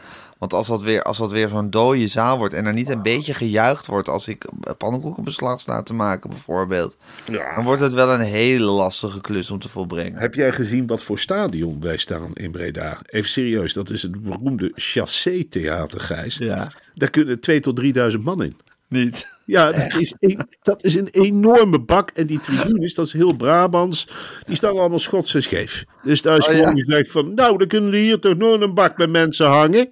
Want 0.46 0.58
als 0.58 0.68
dat 0.68 0.82
weer, 0.82 1.02
als 1.02 1.18
dat 1.18 1.32
weer 1.32 1.50
zo'n 1.50 1.70
dode 1.70 2.08
zaal 2.08 2.38
wordt 2.38 2.54
en 2.54 2.66
er 2.66 2.74
niet 2.74 2.90
een 2.90 3.02
beetje 3.02 3.34
gejuicht 3.34 3.88
wordt 3.88 4.10
als 4.10 4.28
ik 4.28 4.46
pannenkoekenbeslag 4.78 5.60
sta 5.60 5.84
te 5.84 5.94
maken 5.94 6.30
bijvoorbeeld, 6.30 6.98
ja. 7.32 7.56
dan 7.56 7.64
wordt 7.64 7.82
het 7.82 7.94
wel 7.94 8.14
een 8.14 8.20
hele 8.20 8.66
lastige 8.66 9.22
klus 9.22 9.52
om 9.52 9.60
te 9.60 9.70
volbrengen. 9.70 10.20
Heb 10.20 10.34
jij 10.34 10.52
gezien 10.52 10.88
wat 10.88 11.04
voor 11.04 11.20
stadion 11.20 11.82
wij 11.82 11.98
staan 11.98 12.32
in 12.34 12.52
Breda? 12.52 13.00
Even 13.06 13.30
serieus, 13.30 13.74
dat 13.74 13.90
is 13.90 14.02
het 14.02 14.22
beroemde 14.22 14.72
Chassé 14.76 15.44
Theater, 15.44 16.00
Gijs. 16.00 16.38
Ja. 16.38 16.72
Daar 16.94 17.10
kunnen 17.10 17.40
2 17.40 17.60
tot 17.60 17.76
3000 17.76 18.24
man 18.24 18.44
in. 18.44 18.58
Niet. 18.88 19.35
Ja, 19.46 19.72
dat 19.72 20.00
is, 20.00 20.14
een, 20.20 20.40
dat 20.62 20.84
is 20.84 20.96
een 20.96 21.08
enorme 21.12 21.80
bak. 21.80 22.10
En 22.10 22.28
die 22.28 22.40
tribunes, 22.40 22.94
dat 22.94 23.06
is 23.06 23.14
heel 23.14 23.36
Brabants, 23.36 24.08
die 24.46 24.56
staan 24.56 24.78
allemaal 24.78 25.00
schots 25.00 25.36
en 25.36 25.44
scheef. 25.44 25.86
Dus 26.04 26.22
daar 26.22 26.38
is 26.38 26.48
oh, 26.48 26.54
gewoon 26.54 26.76
ja. 26.76 26.84
gezegd 26.84 27.12
van, 27.12 27.34
nou, 27.34 27.58
dan 27.58 27.68
kunnen 27.68 27.92
we 27.92 27.98
hier 27.98 28.20
toch 28.20 28.38
nog 28.38 28.62
een 28.62 28.74
bak 28.74 28.98
met 28.98 29.10
mensen 29.10 29.48
hangen. 29.48 29.90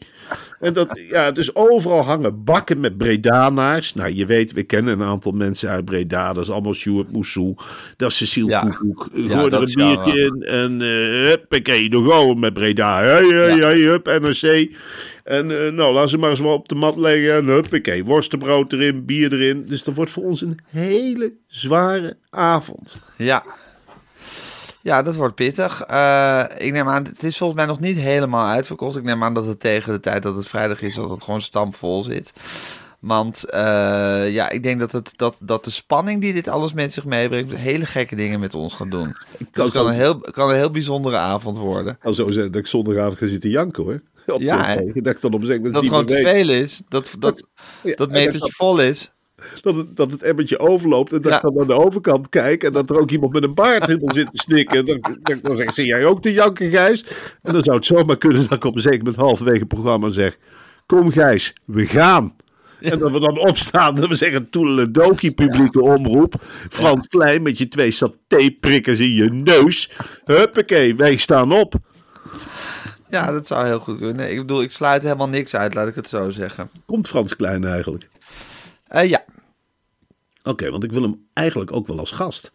En 0.63 0.73
dat, 0.73 1.01
ja, 1.09 1.31
dus 1.31 1.55
overal 1.55 2.03
hangen 2.03 2.43
bakken 2.43 2.79
met 2.79 2.97
Bredanaars. 2.97 3.93
Nou, 3.93 4.13
je 4.13 4.25
weet, 4.25 4.53
we 4.53 4.63
kennen 4.63 4.99
een 4.99 5.07
aantal 5.07 5.31
mensen 5.31 5.69
uit 5.69 5.85
Breda. 5.85 6.33
Dat 6.33 6.43
is 6.43 6.49
allemaal 6.49 6.73
Sjoerd 6.73 7.11
Moussou. 7.11 7.55
Dat 7.97 8.09
is 8.09 8.17
Cecile 8.17 8.49
ja. 8.49 8.59
Koekoek. 8.59 9.09
Ja, 9.13 9.37
Gooi 9.37 9.53
er 9.53 9.61
een 9.61 9.73
biertje 9.73 10.21
in. 10.21 10.41
En 10.41 10.71
uh, 10.81 10.87
huppakee, 11.27 11.89
nog 11.89 12.03
gewoon 12.03 12.39
met 12.39 12.53
Breda. 12.53 13.01
Hey, 13.01 13.25
hey, 13.25 13.55
ja. 13.55 13.67
hey, 13.67 13.79
hup, 13.79 14.05
NRC. 14.05 14.71
En 15.23 15.49
uh, 15.49 15.71
nou, 15.71 15.93
laat 15.93 16.09
ze 16.09 16.17
maar 16.17 16.29
eens 16.29 16.39
wel 16.39 16.53
op 16.53 16.67
de 16.67 16.75
mat 16.75 16.97
leggen. 16.97 17.35
En 17.35 17.45
huppakee, 17.45 18.03
worstenbrood 18.03 18.73
erin, 18.73 19.05
bier 19.05 19.33
erin. 19.33 19.42
Dus 19.51 19.83
dat 19.83 19.95
wordt 19.95 20.11
voor 20.11 20.23
ons 20.23 20.41
een 20.41 20.59
hele 20.65 21.33
zware 21.47 22.17
avond. 22.29 22.97
Ja, 23.17 23.43
ja, 24.83 25.01
dat 25.01 25.15
wordt 25.15 25.35
pittig. 25.35 25.89
Uh, 25.89 26.43
ik 26.57 26.71
neem 26.71 26.87
aan, 26.87 27.03
het 27.03 27.23
is 27.23 27.37
volgens 27.37 27.59
mij 27.59 27.67
nog 27.67 27.79
niet 27.79 27.97
helemaal 27.97 28.47
uitverkocht. 28.47 28.97
Ik 28.97 29.03
neem 29.03 29.23
aan 29.23 29.33
dat 29.33 29.45
het 29.45 29.59
tegen 29.59 29.93
de 29.93 29.99
tijd 29.99 30.23
dat 30.23 30.35
het 30.35 30.47
vrijdag 30.47 30.81
is, 30.81 30.95
dat 30.95 31.09
het 31.09 31.23
gewoon 31.23 31.41
stampvol 31.41 32.03
zit. 32.03 32.33
Want 32.99 33.45
uh, 33.47 34.31
ja, 34.31 34.49
ik 34.49 34.63
denk 34.63 34.79
dat, 34.79 34.91
het, 34.91 35.13
dat, 35.15 35.37
dat 35.41 35.65
de 35.65 35.71
spanning 35.71 36.21
die 36.21 36.33
dit 36.33 36.47
alles 36.47 36.73
met 36.73 36.93
zich 36.93 37.05
meebrengt, 37.05 37.55
hele 37.55 37.85
gekke 37.85 38.15
dingen 38.15 38.39
met 38.39 38.55
ons 38.55 38.73
gaat 38.73 38.91
doen. 38.91 39.15
Dus 39.37 39.47
kan 39.51 39.63
het 39.63 39.73
kan 39.73 39.87
een, 39.87 39.95
heel, 39.95 40.17
kan 40.17 40.49
een 40.49 40.55
heel 40.55 40.71
bijzondere 40.71 41.17
avond 41.17 41.57
worden. 41.57 41.97
Al 42.01 42.13
zo 42.13 42.31
zeggen 42.31 42.51
dat 42.51 42.61
ik 42.61 42.67
zondagavond 42.67 43.17
ga 43.17 43.27
zitten 43.27 43.49
janken 43.49 43.83
hoor. 43.83 44.01
Op 44.27 44.41
ja, 44.41 44.75
de, 44.75 44.91
ik 44.93 45.03
dacht 45.03 45.21
dan 45.21 45.33
op 45.33 45.43
een 45.43 45.63
dat 45.63 45.75
het 45.75 45.85
gewoon 45.85 46.05
te 46.05 46.17
veel 46.17 46.49
is. 46.49 46.81
Dat, 46.89 47.11
dat, 47.19 47.43
ja, 47.83 47.95
dat 47.95 48.09
metertje 48.09 48.51
vol 48.51 48.81
is 48.81 49.12
dat 49.61 49.75
het, 49.75 49.95
dat 49.95 50.11
het 50.11 50.23
emmertje 50.23 50.59
overloopt. 50.59 51.13
En 51.13 51.21
dat 51.21 51.31
ja. 51.31 51.37
ik 51.37 51.43
dan 51.43 51.59
aan 51.59 51.67
de 51.67 51.85
overkant 51.85 52.29
kijk. 52.29 52.63
En 52.63 52.73
dat 52.73 52.89
er 52.89 52.99
ook 52.99 53.11
iemand 53.11 53.33
met 53.33 53.43
een 53.43 53.53
baard 53.53 53.89
in 53.89 54.01
zit 54.13 54.31
te 54.31 54.41
snikken. 54.41 54.85
Dan, 54.85 54.99
dan, 55.21 55.39
dan 55.41 55.55
zeg 55.55 55.73
zie 55.73 55.85
jij 55.85 56.05
ook 56.05 56.21
de 56.21 56.33
janken, 56.33 56.69
Gijs? 56.69 57.05
En 57.41 57.53
dan 57.53 57.63
zou 57.63 57.75
het 57.75 57.85
zomaar 57.85 58.17
kunnen 58.17 58.41
dat 58.41 58.51
ik 58.51 58.63
op 58.63 58.75
een 58.75 58.81
zeker 58.81 58.97
moment 58.97 59.15
halverwege 59.15 59.59
het 59.59 59.67
programma 59.67 60.09
zeg... 60.09 60.37
Kom 60.85 61.11
Gijs, 61.11 61.53
we 61.65 61.85
gaan. 61.85 62.35
En 62.79 62.99
dat 62.99 63.11
we 63.11 63.19
dan 63.19 63.37
opstaan, 63.37 63.95
dat 63.95 64.07
we 64.07 64.15
zeggen 64.15 64.49
Toedeledoki 64.49 65.33
publieke 65.33 65.81
omroep. 65.81 66.35
Frans 66.69 67.07
Klein 67.07 67.41
met 67.41 67.57
je 67.57 67.67
twee 67.67 67.91
satéprikkers 67.91 68.99
in 68.99 69.13
je 69.13 69.29
neus. 69.29 69.91
Huppakee, 70.25 70.95
wij 70.95 71.17
staan 71.17 71.51
op. 71.51 71.75
Ja, 73.09 73.31
dat 73.31 73.47
zou 73.47 73.65
heel 73.65 73.79
goed 73.79 73.97
kunnen. 73.97 74.31
Ik 74.31 74.37
bedoel, 74.37 74.61
ik 74.61 74.69
sluit 74.69 75.03
helemaal 75.03 75.29
niks 75.29 75.55
uit, 75.55 75.73
laat 75.73 75.87
ik 75.87 75.95
het 75.95 76.09
zo 76.09 76.29
zeggen. 76.29 76.69
Komt 76.85 77.07
Frans 77.07 77.35
Klein 77.35 77.65
eigenlijk? 77.65 78.09
Uh, 78.95 79.09
ja. 79.09 79.25
Oké, 80.43 80.71
want 80.71 80.83
ik 80.83 80.91
wil 80.91 81.01
hem 81.01 81.27
eigenlijk 81.33 81.71
ook 81.71 81.87
wel 81.87 81.99
als 81.99 82.11
gast. 82.11 82.51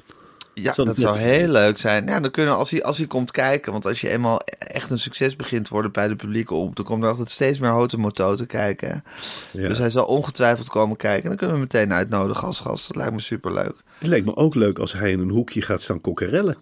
Ja, 0.54 0.72
dat 0.72 0.96
zou 0.96 1.18
heel 1.18 1.48
leuk 1.48 1.78
zijn. 1.78 2.06
Ja, 2.06 2.20
dan 2.20 2.30
kunnen 2.30 2.56
als 2.56 2.70
hij, 2.70 2.82
als 2.82 2.98
hij 2.98 3.06
komt 3.06 3.30
kijken, 3.30 3.72
want 3.72 3.86
als 3.86 4.00
je 4.00 4.08
eenmaal 4.08 4.40
echt 4.58 4.90
een 4.90 4.98
succes 4.98 5.36
begint 5.36 5.64
te 5.64 5.70
worden 5.70 5.92
bij 5.92 6.08
de 6.08 6.16
publieke 6.16 6.54
op, 6.54 6.76
dan 6.76 6.84
komt 6.84 7.02
er 7.02 7.08
altijd 7.08 7.30
steeds 7.30 7.58
meer 7.58 7.70
Hotemoto 7.70 8.34
te 8.34 8.46
kijken. 8.46 9.04
Ja. 9.52 9.68
Dus 9.68 9.78
hij 9.78 9.90
zal 9.90 10.06
ongetwijfeld 10.06 10.68
komen 10.68 10.96
kijken. 10.96 11.22
En 11.22 11.28
dan 11.28 11.36
kunnen 11.36 11.56
we 11.56 11.62
hem 11.62 11.70
meteen 11.72 11.96
uitnodigen 11.96 12.46
als 12.46 12.60
gast. 12.60 12.86
Dat 12.86 12.96
lijkt 12.96 13.12
me 13.12 13.20
super 13.20 13.52
leuk. 13.52 13.74
Het 13.98 14.08
lijkt 14.08 14.26
me 14.26 14.36
ook 14.36 14.54
leuk 14.54 14.78
als 14.78 14.92
hij 14.92 15.10
in 15.10 15.20
een 15.20 15.30
hoekje 15.30 15.62
gaat 15.62 15.82
staan 15.82 16.00
kokkerellen. 16.00 16.56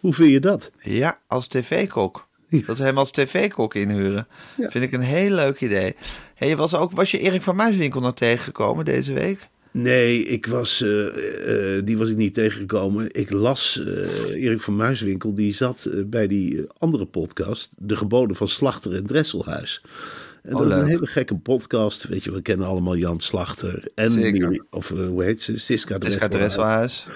Hoe 0.00 0.14
vind 0.14 0.30
je 0.30 0.40
dat? 0.40 0.70
Ja, 0.80 1.18
als 1.26 1.46
tv-kok. 1.46 2.27
Dat 2.66 2.78
we 2.78 2.84
hem 2.84 2.98
als 2.98 3.10
tv-kok 3.10 3.74
inhuren. 3.74 4.26
Vind 4.58 4.84
ik 4.84 4.92
een 4.92 5.00
heel 5.00 5.34
leuk 5.34 5.60
idee. 5.60 5.94
Hey, 6.34 6.56
was, 6.56 6.74
ook, 6.74 6.92
was 6.92 7.10
je 7.10 7.18
Erik 7.18 7.42
van 7.42 7.56
Muiswinkel 7.56 8.00
nog 8.00 8.14
tegengekomen 8.14 8.84
deze 8.84 9.12
week? 9.12 9.48
Nee, 9.70 10.24
ik 10.24 10.46
was, 10.46 10.80
uh, 10.80 10.88
uh, 10.88 11.80
die 11.84 11.98
was 11.98 12.08
ik 12.08 12.16
niet 12.16 12.34
tegengekomen. 12.34 13.14
Ik 13.14 13.30
las 13.30 13.80
uh, 13.80 14.44
Erik 14.44 14.60
van 14.60 14.76
Muiswinkel, 14.76 15.34
die 15.34 15.54
zat 15.54 15.88
bij 16.06 16.26
die 16.26 16.66
andere 16.78 17.06
podcast, 17.06 17.70
De 17.76 17.96
Geboden 17.96 18.36
van 18.36 18.48
Slachter 18.48 18.94
en 18.94 19.06
Dresselhuis. 19.06 19.82
En 20.42 20.54
oh, 20.54 20.60
dat 20.60 20.70
is 20.70 20.76
een 20.76 20.86
hele 20.86 21.06
gekke 21.06 21.36
podcast. 21.36 22.08
Weet 22.08 22.24
je, 22.24 22.32
we 22.32 22.42
kennen 22.42 22.66
allemaal 22.66 22.96
Jan 22.96 23.20
Slachter 23.20 23.88
en 23.94 24.64
of 24.70 24.88
hoe 24.88 25.24
heet 25.24 25.40
ze? 25.40 25.58
Siska 25.58 25.98
Dresselhuis. 25.98 26.32
Dresselhuis. 26.32 27.06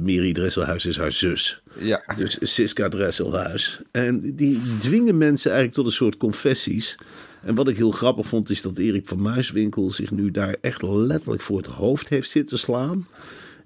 Miri 0.00 0.32
Dresselhuis 0.32 0.86
is 0.86 0.96
haar 0.96 1.12
zus. 1.12 1.62
Ja. 1.78 2.02
Dus 2.16 2.38
Siska 2.40 2.88
Dresselhuis. 2.88 3.80
En 3.90 4.36
die 4.36 4.60
dwingen 4.78 5.18
mensen 5.18 5.50
eigenlijk 5.50 5.80
tot 5.80 5.86
een 5.86 5.98
soort 5.98 6.16
confessies. 6.16 6.98
En 7.42 7.54
wat 7.54 7.68
ik 7.68 7.76
heel 7.76 7.90
grappig 7.90 8.26
vond, 8.26 8.50
is 8.50 8.62
dat 8.62 8.78
Erik 8.78 9.08
van 9.08 9.22
Muiswinkel 9.22 9.92
zich 9.92 10.10
nu 10.10 10.30
daar 10.30 10.56
echt 10.60 10.82
letterlijk 10.82 11.42
voor 11.42 11.56
het 11.56 11.66
hoofd 11.66 12.08
heeft 12.08 12.30
zitten 12.30 12.58
slaan. 12.58 13.06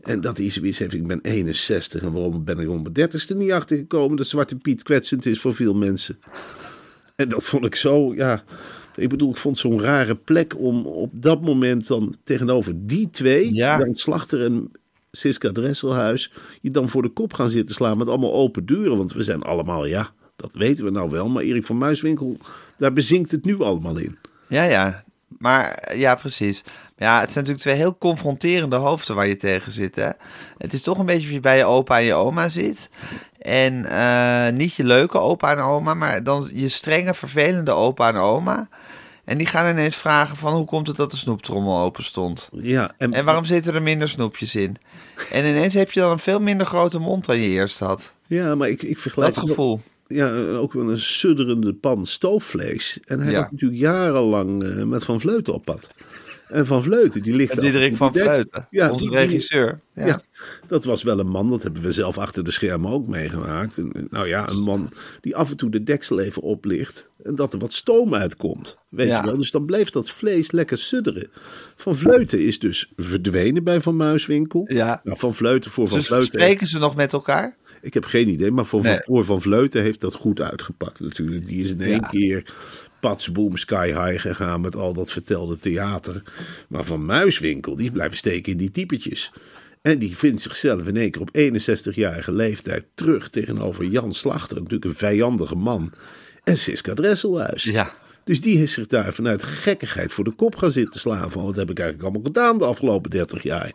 En 0.03 0.21
dat 0.21 0.37
hij 0.37 0.51
zoiets 0.51 0.79
heeft, 0.79 0.95
ik 0.95 1.07
ben 1.07 1.21
61 1.23 2.03
en 2.03 2.13
waarom 2.13 2.45
ben 2.45 2.59
ik 2.59 2.69
om 2.69 2.83
mijn 2.83 3.11
30ste 3.11 3.37
niet 3.37 3.51
achtergekomen 3.51 4.17
dat 4.17 4.27
Zwarte 4.27 4.57
Piet 4.57 4.83
kwetsend 4.83 5.27
is 5.27 5.41
voor 5.41 5.55
veel 5.55 5.75
mensen. 5.75 6.19
En 7.17 7.29
dat 7.29 7.47
vond 7.47 7.65
ik 7.65 7.75
zo, 7.75 8.15
ja, 8.15 8.45
ik 8.97 9.09
bedoel, 9.09 9.31
ik 9.31 9.37
vond 9.37 9.59
zo'n 9.59 9.81
rare 9.81 10.15
plek 10.15 10.59
om 10.59 10.87
op 10.87 11.11
dat 11.13 11.41
moment 11.41 11.87
dan 11.87 12.15
tegenover 12.25 12.75
die 12.77 13.11
twee, 13.11 13.55
ja. 13.55 13.79
Jan 13.79 13.95
Slachter 13.95 14.45
en 14.45 14.71
Siska 15.17 15.53
Dresselhuis, 15.53 16.33
je 16.61 16.71
dan 16.71 16.89
voor 16.89 17.03
de 17.03 17.09
kop 17.09 17.33
gaan 17.33 17.51
zitten 17.51 17.75
slaan 17.75 17.99
met 17.99 18.09
allemaal 18.09 18.35
open 18.35 18.67
deuren. 18.67 18.97
Want 18.97 19.13
we 19.13 19.23
zijn 19.23 19.43
allemaal, 19.43 19.87
ja, 19.87 20.11
dat 20.37 20.51
weten 20.53 20.85
we 20.85 20.91
nou 20.91 21.11
wel. 21.11 21.29
Maar 21.29 21.43
Erik 21.43 21.67
van 21.67 21.79
Muiswinkel, 21.79 22.37
daar 22.79 22.93
bezinkt 22.93 23.31
het 23.31 23.45
nu 23.45 23.61
allemaal 23.61 23.97
in. 23.97 24.19
Ja, 24.49 24.63
ja. 24.63 25.05
Maar 25.39 25.97
ja, 25.97 26.15
precies. 26.15 26.65
Ja, 26.97 27.21
het 27.21 27.33
zijn 27.33 27.45
natuurlijk 27.45 27.61
twee 27.61 27.75
heel 27.75 27.99
confronterende 27.99 28.77
hoofden 28.77 29.17
waar 29.17 29.27
je 29.27 29.37
tegen 29.37 29.73
zit. 29.73 29.97
Hè? 29.97 30.09
Het 30.59 30.73
is 30.73 30.83
toch 30.83 30.99
een 30.99 31.07
beetje 31.07 31.27
of 31.27 31.33
je 31.35 31.41
bij 31.41 31.57
je 31.57 31.65
opa 31.65 31.99
en 31.99 32.05
je 32.05 32.15
oma 32.15 32.49
zit. 32.49 32.89
En 33.39 33.85
eh, 33.85 34.53
niet 34.53 34.75
je 34.75 34.85
leuke 34.85 35.19
opa 35.19 35.57
en 35.57 35.63
oma, 35.63 35.95
maar 35.95 36.23
dan 36.23 36.51
je 36.53 36.69
strenge, 36.69 37.15
vervelende 37.15 37.71
opa 37.71 38.09
en 38.09 38.17
oma. 38.17 38.69
En 39.25 39.39
die 39.39 39.47
gaan 39.47 39.71
ineens 39.71 39.97
vragen 39.97 40.37
van 40.37 40.53
hoe 40.55 40.65
komt 40.65 40.87
het 40.87 40.97
dat 40.97 41.11
de 41.11 41.17
snoeptrommel 41.17 41.79
open 41.79 42.05
stond? 42.05 42.49
Ja, 42.53 42.95
En 42.99 43.25
waarom 43.25 43.45
zitten 43.45 43.75
er 43.75 43.83
minder 43.83 44.09
snoepjes 44.09 44.55
in? 44.55 44.77
En 45.31 45.47
ineens 45.47 45.75
heb 45.75 45.91
je 45.91 46.01
dan 46.01 46.11
een 46.11 46.19
veel 46.19 46.41
minder 46.41 46.67
grote 46.67 46.99
mond 46.99 47.25
dan 47.27 47.41
je 47.41 47.49
eerst 47.49 47.79
had. 47.79 48.13
Ja, 48.27 48.55
maar 48.55 48.69
ik, 48.69 48.83
ik 48.83 48.99
vergelijk 48.99 49.35
Dat 49.35 49.49
gevoel. 49.49 49.81
ja, 50.07 50.31
ook 50.37 50.73
wel 50.73 50.91
een 50.91 50.99
sudderende 51.01 51.73
pan 51.75 52.05
stoofvlees. 52.05 52.99
En 53.05 53.21
hij 53.21 53.33
Ja. 53.33 53.41
was 53.41 53.51
natuurlijk 53.51 53.81
jarenlang 53.81 54.63
eh, 54.65 54.83
met 54.85 55.05
Van 55.05 55.21
Vleuten 55.21 55.55
op 55.55 55.65
pad. 55.65 55.89
En 56.49 56.67
Van 56.67 56.83
Vleuten, 56.83 57.23
die 57.23 57.35
ligt... 57.37 57.61
Diederik 57.61 57.97
van 57.97 58.13
Vleuten, 58.15 58.67
Ja, 58.71 58.91
onze 58.91 59.09
regisseur. 59.11 59.81
Ja. 59.95 60.07
Ja. 60.07 60.23
dat 60.67 60.85
was 60.85 61.03
wel 61.03 61.19
een 61.19 61.29
man, 61.29 61.51
dat 61.51 61.63
hebben 61.63 61.83
we 61.83 61.93
zelf 61.93 62.19
achter 62.19 62.45
de 62.45 62.51
schermen 62.51 62.91
ook 62.91 63.07
meegemaakt. 63.07 63.79
En, 63.79 64.07
nou 64.11 64.29
ja, 64.29 64.49
een 64.49 64.63
man 64.63 64.91
die 65.21 65.37
af 65.37 65.51
en 65.51 65.57
toe 65.57 65.71
de 65.71 65.83
deksel 65.83 66.21
even 66.21 66.43
oplicht 66.43 67.11
en 67.23 67.35
dat 67.35 67.53
er 67.53 67.59
wat 67.59 67.73
stoom 67.73 68.15
uitkomt. 68.15 68.77
Weet 68.89 69.09
Ja. 69.09 69.21
je 69.21 69.27
wel? 69.27 69.37
Dus 69.39 69.51
dan 69.51 69.65
bleef 69.65 69.91
dat 69.91 70.11
vlees 70.11 70.51
lekker 70.53 70.79
sudderen. 70.79 71.29
Van 71.77 71.97
Vleuten 71.97 72.41
is 72.45 72.59
dus 72.59 72.93
verdwenen 72.97 73.65
bij 73.65 73.81
Van 73.81 73.97
Muiswinkel. 73.97 74.65
Ja. 74.73 75.01
Nou, 75.05 75.19
Van 75.19 75.35
Vleuten 75.35 75.71
voor 75.71 75.89
Van 75.89 75.97
Dus 75.99 76.07
Vleuten. 76.07 76.29
spreken 76.29 76.67
ze 76.67 76.79
nog 76.79 76.95
met 76.97 77.13
elkaar? 77.13 77.57
Ik 77.83 77.95
heb 77.95 78.05
geen 78.05 78.29
idee, 78.29 78.51
maar 78.51 78.67
voor, 78.67 78.83
Nee. 78.83 78.99
voor 79.03 79.25
Van 79.25 79.43
Vleuten 79.43 79.83
heeft 79.83 80.01
dat 80.01 80.15
goed 80.15 80.41
uitgepakt 80.41 81.01
natuurlijk. 81.01 81.47
Die 81.47 81.65
is 81.65 81.71
in 81.71 81.81
één 81.81 81.91
Ja. 81.91 82.09
keer 82.11 82.55
pats 83.05 83.33
boom 83.33 83.57
sky 83.57 83.87
high 83.87 84.21
gegaan 84.21 84.61
met 84.61 84.77
al 84.77 84.95
dat 84.95 85.13
vertelde 85.13 85.59
theater. 85.59 86.23
Maar 86.69 86.85
Van 86.85 87.07
Muiswinkel, 87.07 87.77
die 87.77 87.85
is 87.85 87.93
blijven 87.93 88.17
steken 88.17 88.53
in 88.53 88.59
die 88.59 88.71
typetjes. 88.71 89.33
En 89.83 89.99
die 89.99 90.17
vindt 90.17 90.43
zichzelf 90.43 90.87
in 90.87 90.97
één 90.97 91.11
keer 91.11 91.21
op 91.21 91.37
61-jarige 91.37 92.33
leeftijd 92.33 92.85
terug 92.95 93.31
tegenover 93.31 93.85
Jan 93.85 94.15
Slachter. 94.15 94.57
Natuurlijk 94.57 94.85
een 94.85 94.95
vijandige 94.95 95.55
man. 95.55 95.93
En 96.45 96.59
Siska 96.59 96.95
Dresselhuis. 96.95 97.63
Ja. 97.63 97.93
Dus 98.25 98.41
die 98.41 98.63
is 98.63 98.73
zich 98.73 98.87
daar 98.87 99.13
vanuit 99.13 99.43
gekkigheid 99.43 100.13
voor 100.13 100.25
de 100.25 100.35
kop 100.35 100.57
gaan 100.57 100.73
zitten 100.73 101.01
slaan. 101.01 101.31
Van 101.31 101.45
wat 101.45 101.57
heb 101.57 101.71
ik 101.71 101.79
eigenlijk 101.79 102.09
allemaal 102.09 102.33
gedaan 102.33 102.59
de 102.59 102.65
afgelopen 102.65 103.11
30 103.11 103.43
jaar. 103.43 103.73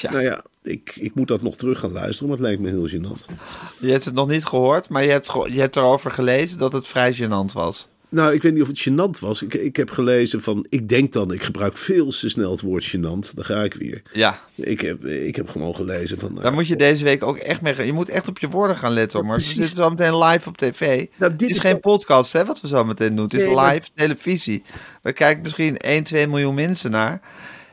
Ja. 0.00 0.10
Nou 0.10 0.22
ja, 0.22 0.44
ik, 0.62 0.96
ik 1.00 1.14
moet 1.14 1.28
dat 1.28 1.42
nog 1.42 1.56
terug 1.56 1.80
gaan 1.80 1.92
luisteren, 1.92 2.28
maar 2.28 2.36
het 2.36 2.46
lijkt 2.46 2.60
me 2.60 2.68
heel 2.68 2.88
gênant. 2.88 3.24
Je 3.78 3.90
hebt 3.90 4.04
het 4.04 4.14
nog 4.14 4.28
niet 4.28 4.44
gehoord, 4.44 4.88
maar 4.88 5.04
je 5.04 5.10
hebt, 5.10 5.32
je 5.46 5.60
hebt 5.60 5.76
erover 5.76 6.10
gelezen 6.10 6.58
dat 6.58 6.72
het 6.72 6.86
vrij 6.86 7.14
gênant 7.14 7.52
was. 7.52 7.88
Nou, 8.16 8.32
ik 8.34 8.42
weet 8.42 8.52
niet 8.52 8.62
of 8.62 8.68
het 8.68 8.88
gênant 8.88 9.18
was. 9.20 9.42
Ik, 9.42 9.54
ik 9.54 9.76
heb 9.76 9.90
gelezen 9.90 10.42
van, 10.42 10.66
ik 10.68 10.88
denk 10.88 11.12
dan, 11.12 11.32
ik 11.32 11.42
gebruik 11.42 11.76
veel 11.78 12.08
te 12.10 12.28
snel 12.28 12.50
het 12.50 12.60
woord 12.60 12.96
gênant. 12.96 13.32
Dan 13.34 13.44
ga 13.44 13.62
ik 13.62 13.74
weer. 13.74 14.02
Ja, 14.12 14.38
Ik 14.54 14.80
heb, 14.80 15.04
ik 15.04 15.36
heb 15.36 15.48
gewoon 15.48 15.74
gelezen 15.74 16.18
van... 16.18 16.30
nou, 16.30 16.42
daar 16.42 16.52
moet 16.52 16.66
je 16.66 16.76
deze 16.76 17.04
week 17.04 17.22
ook 17.24 17.36
echt 17.36 17.60
mee 17.60 17.74
gaan. 17.74 17.86
Je 17.86 17.92
moet 17.92 18.08
echt 18.08 18.28
op 18.28 18.38
je 18.38 18.48
woorden 18.48 18.76
gaan 18.76 18.92
letten. 18.92 19.20
Maar 19.26 19.36
we 19.36 19.42
precies. 19.42 19.56
zitten 19.56 19.76
zo 19.76 19.90
meteen 19.90 20.18
live 20.18 20.48
op 20.48 20.56
tv. 20.56 21.06
Nou, 21.16 21.30
dit 21.32 21.40
het 21.40 21.50
is 21.50 21.56
is 21.56 21.58
geen 21.62 21.80
podcast, 21.80 22.32
hè, 22.32 22.44
wat 22.44 22.60
we 22.60 22.68
zo 22.68 22.84
meteen 22.84 23.14
doen. 23.14 23.24
Het 23.24 23.34
is 23.34 23.44
Nee, 23.44 23.54
maar- 23.54 23.74
live 23.74 23.88
televisie. 23.94 24.62
Daar 25.02 25.12
kijken 25.12 25.42
misschien 25.42 25.76
1, 25.76 26.02
2 26.04 26.26
miljoen 26.28 26.54
mensen 26.54 26.90
naar. 26.90 27.20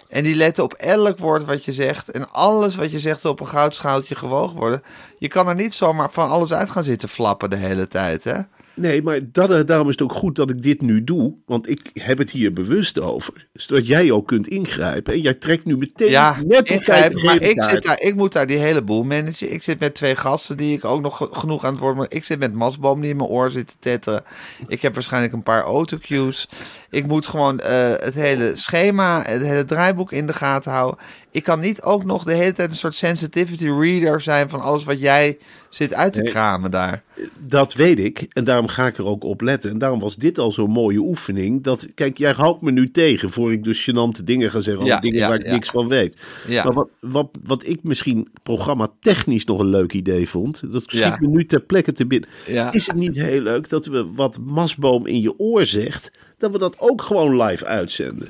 En 0.10 0.24
die 0.24 0.36
letten 0.36 0.64
op 0.64 0.74
elk 0.74 1.18
woord 1.18 1.46
wat 1.46 1.66
je 1.66 1.74
zegt. 1.74 2.10
En 2.12 2.32
alles 2.32 2.76
wat 2.76 2.92
je 2.92 3.00
zegt 3.00 3.26
op 3.26 3.40
een 3.40 3.48
goudschaaltje 3.48 4.16
gewogen 4.16 4.58
worden. 4.58 4.82
Je 5.18 5.28
kan 5.28 5.48
er 5.48 5.56
niet 5.56 5.74
zomaar 5.74 6.12
van 6.12 6.30
alles 6.30 6.54
uit 6.54 6.70
gaan 6.70 6.84
zitten 6.84 7.10
flappen 7.10 7.50
de 7.50 7.56
hele 7.56 7.88
tijd, 7.88 8.24
hè? 8.24 8.38
Nee, 8.76 9.02
maar 9.02 9.20
dat, 9.32 9.68
daarom 9.68 9.88
is 9.88 9.94
het 9.94 10.02
ook 10.04 10.14
goed 10.14 10.36
dat 10.36 10.50
ik 10.50 10.62
dit 10.62 10.82
nu 10.82 11.04
doe. 11.04 11.34
Want 11.46 11.70
ik 11.70 11.90
heb 11.94 12.18
het 12.18 12.30
hier 12.32 12.54
bewust 12.54 13.00
over. 13.02 13.48
Zodat 13.54 13.88
jij 13.88 14.12
ook 14.12 14.28
kunt 14.28 14.48
ingrijpen. 14.48 15.14
En 15.14 15.22
jij 15.22 15.34
trekt 15.34 15.66
nu 15.66 15.78
meteen 15.78 16.10
Ja, 16.10 16.38
net 16.46 16.70
ingrijpen, 16.70 17.26
maar 17.26 17.42
ik, 17.42 17.62
zit 17.62 17.84
daar, 17.84 18.00
ik 18.02 18.16
moet 18.16 18.34
daar 18.34 18.48
die 18.48 18.58
hele 18.58 18.82
boel 18.82 19.04
managen. 19.04 19.54
Ik 19.54 19.64
zit 19.64 19.80
met 19.80 19.96
twee 19.96 20.16
gasten 20.16 20.58
die 20.58 20.74
ik 20.78 20.86
ook 20.86 21.02
nog 21.02 21.18
ge- 21.18 21.30
genoeg 21.32 21.66
aan 21.66 21.80
het. 21.86 21.96
Maar 21.96 22.06
ik 22.10 22.24
zit 22.24 22.40
met 22.40 22.54
Masboom 22.54 23.02
die 23.02 23.10
in 23.10 23.18
mijn 23.18 23.30
oor 23.30 23.52
zit 23.52 23.68
te 23.68 23.76
tetteren. 23.80 24.24
Ik 24.68 24.82
heb 24.82 24.94
waarschijnlijk 24.94 25.34
een 25.34 25.44
paar 25.44 25.64
autocues. 25.64 26.50
Ik 26.90 27.06
moet 27.08 27.28
gewoon 27.28 27.60
eh, 27.60 27.90
het 27.98 28.14
hele 28.16 28.52
schema, 28.56 29.22
het 29.26 29.42
hele 29.42 29.66
draaiboek 29.66 30.12
in 30.12 30.28
de 30.28 30.34
gaten 30.34 30.72
houden. 30.72 31.00
Ik 31.34 31.44
kan 31.44 31.60
niet 31.60 31.82
ook 31.82 32.04
nog 32.04 32.24
de 32.24 32.34
hele 32.34 32.54
tijd 32.54 32.70
een 32.70 32.76
soort 32.76 32.96
sensitivity 32.96 33.68
reader 33.68 34.22
zijn... 34.22 34.50
van 34.50 34.62
alles 34.62 34.84
wat 34.84 35.00
jij 35.00 35.38
zit 35.70 35.94
uit 35.94 36.14
te 36.14 36.22
Nee. 36.22 36.32
kramen 36.32 36.72
daar. 36.72 37.04
Dat 37.38 37.74
weet 37.74 38.00
ik. 38.00 38.26
En 38.30 38.44
daarom 38.44 38.68
ga 38.68 38.88
ik 38.88 38.98
er 38.98 39.06
ook 39.06 39.24
op 39.24 39.42
letten. 39.42 39.72
En 39.72 39.78
daarom 39.78 40.00
was 40.00 40.16
dit 40.16 40.38
al 40.38 40.52
zo'n 40.52 40.70
mooie 40.70 41.00
oefening. 41.00 41.64
Dat, 41.64 41.88
kijk, 41.96 42.18
jij 42.18 42.32
houdt 42.32 42.62
me 42.62 42.72
nu 42.72 42.92
tegen 42.92 43.30
voor 43.32 43.52
ik 43.52 43.64
dus 43.64 43.90
gênante 43.90 44.24
dingen 44.24 44.52
ga 44.52 44.60
zeggen. 44.60 44.82
Over 44.84 44.96
Ja, 44.96 45.02
dingen 45.02 45.20
ja, 45.20 45.28
waar 45.28 45.40
ik 45.40 45.46
ja. 45.46 45.52
niks 45.52 45.70
van 45.70 45.88
weet. 45.88 46.18
Ja. 46.48 46.64
Maar 46.64 46.74
wat, 46.74 46.90
wat, 47.00 47.30
wat 47.44 47.68
ik 47.68 47.84
misschien 47.84 48.28
programma 48.44 48.90
technisch 49.00 49.46
nog 49.46 49.60
een 49.60 49.70
leuk 49.70 49.94
idee 49.94 50.30
vond. 50.30 50.72
Dat 50.72 50.84
schiet 50.86 51.20
me 51.20 51.28
nu 51.28 51.46
ter 51.46 51.62
plekke 51.62 51.92
te 51.94 52.06
binnen. 52.08 52.30
Ja. 52.48 52.72
Is 52.72 52.88
het 52.88 52.96
niet 52.96 53.16
heel 53.16 53.42
leuk 53.42 53.70
dat 53.70 53.86
we 53.86 54.10
wat 54.14 54.38
Masboom 54.38 55.06
in 55.08 55.22
je 55.22 55.40
oor 55.40 55.66
zegt. 55.66 56.12
Dat 56.38 56.52
we 56.52 56.58
dat 56.58 56.80
ook 56.80 57.02
gewoon 57.02 57.42
live 57.42 57.66
uitzenden. 57.66 58.28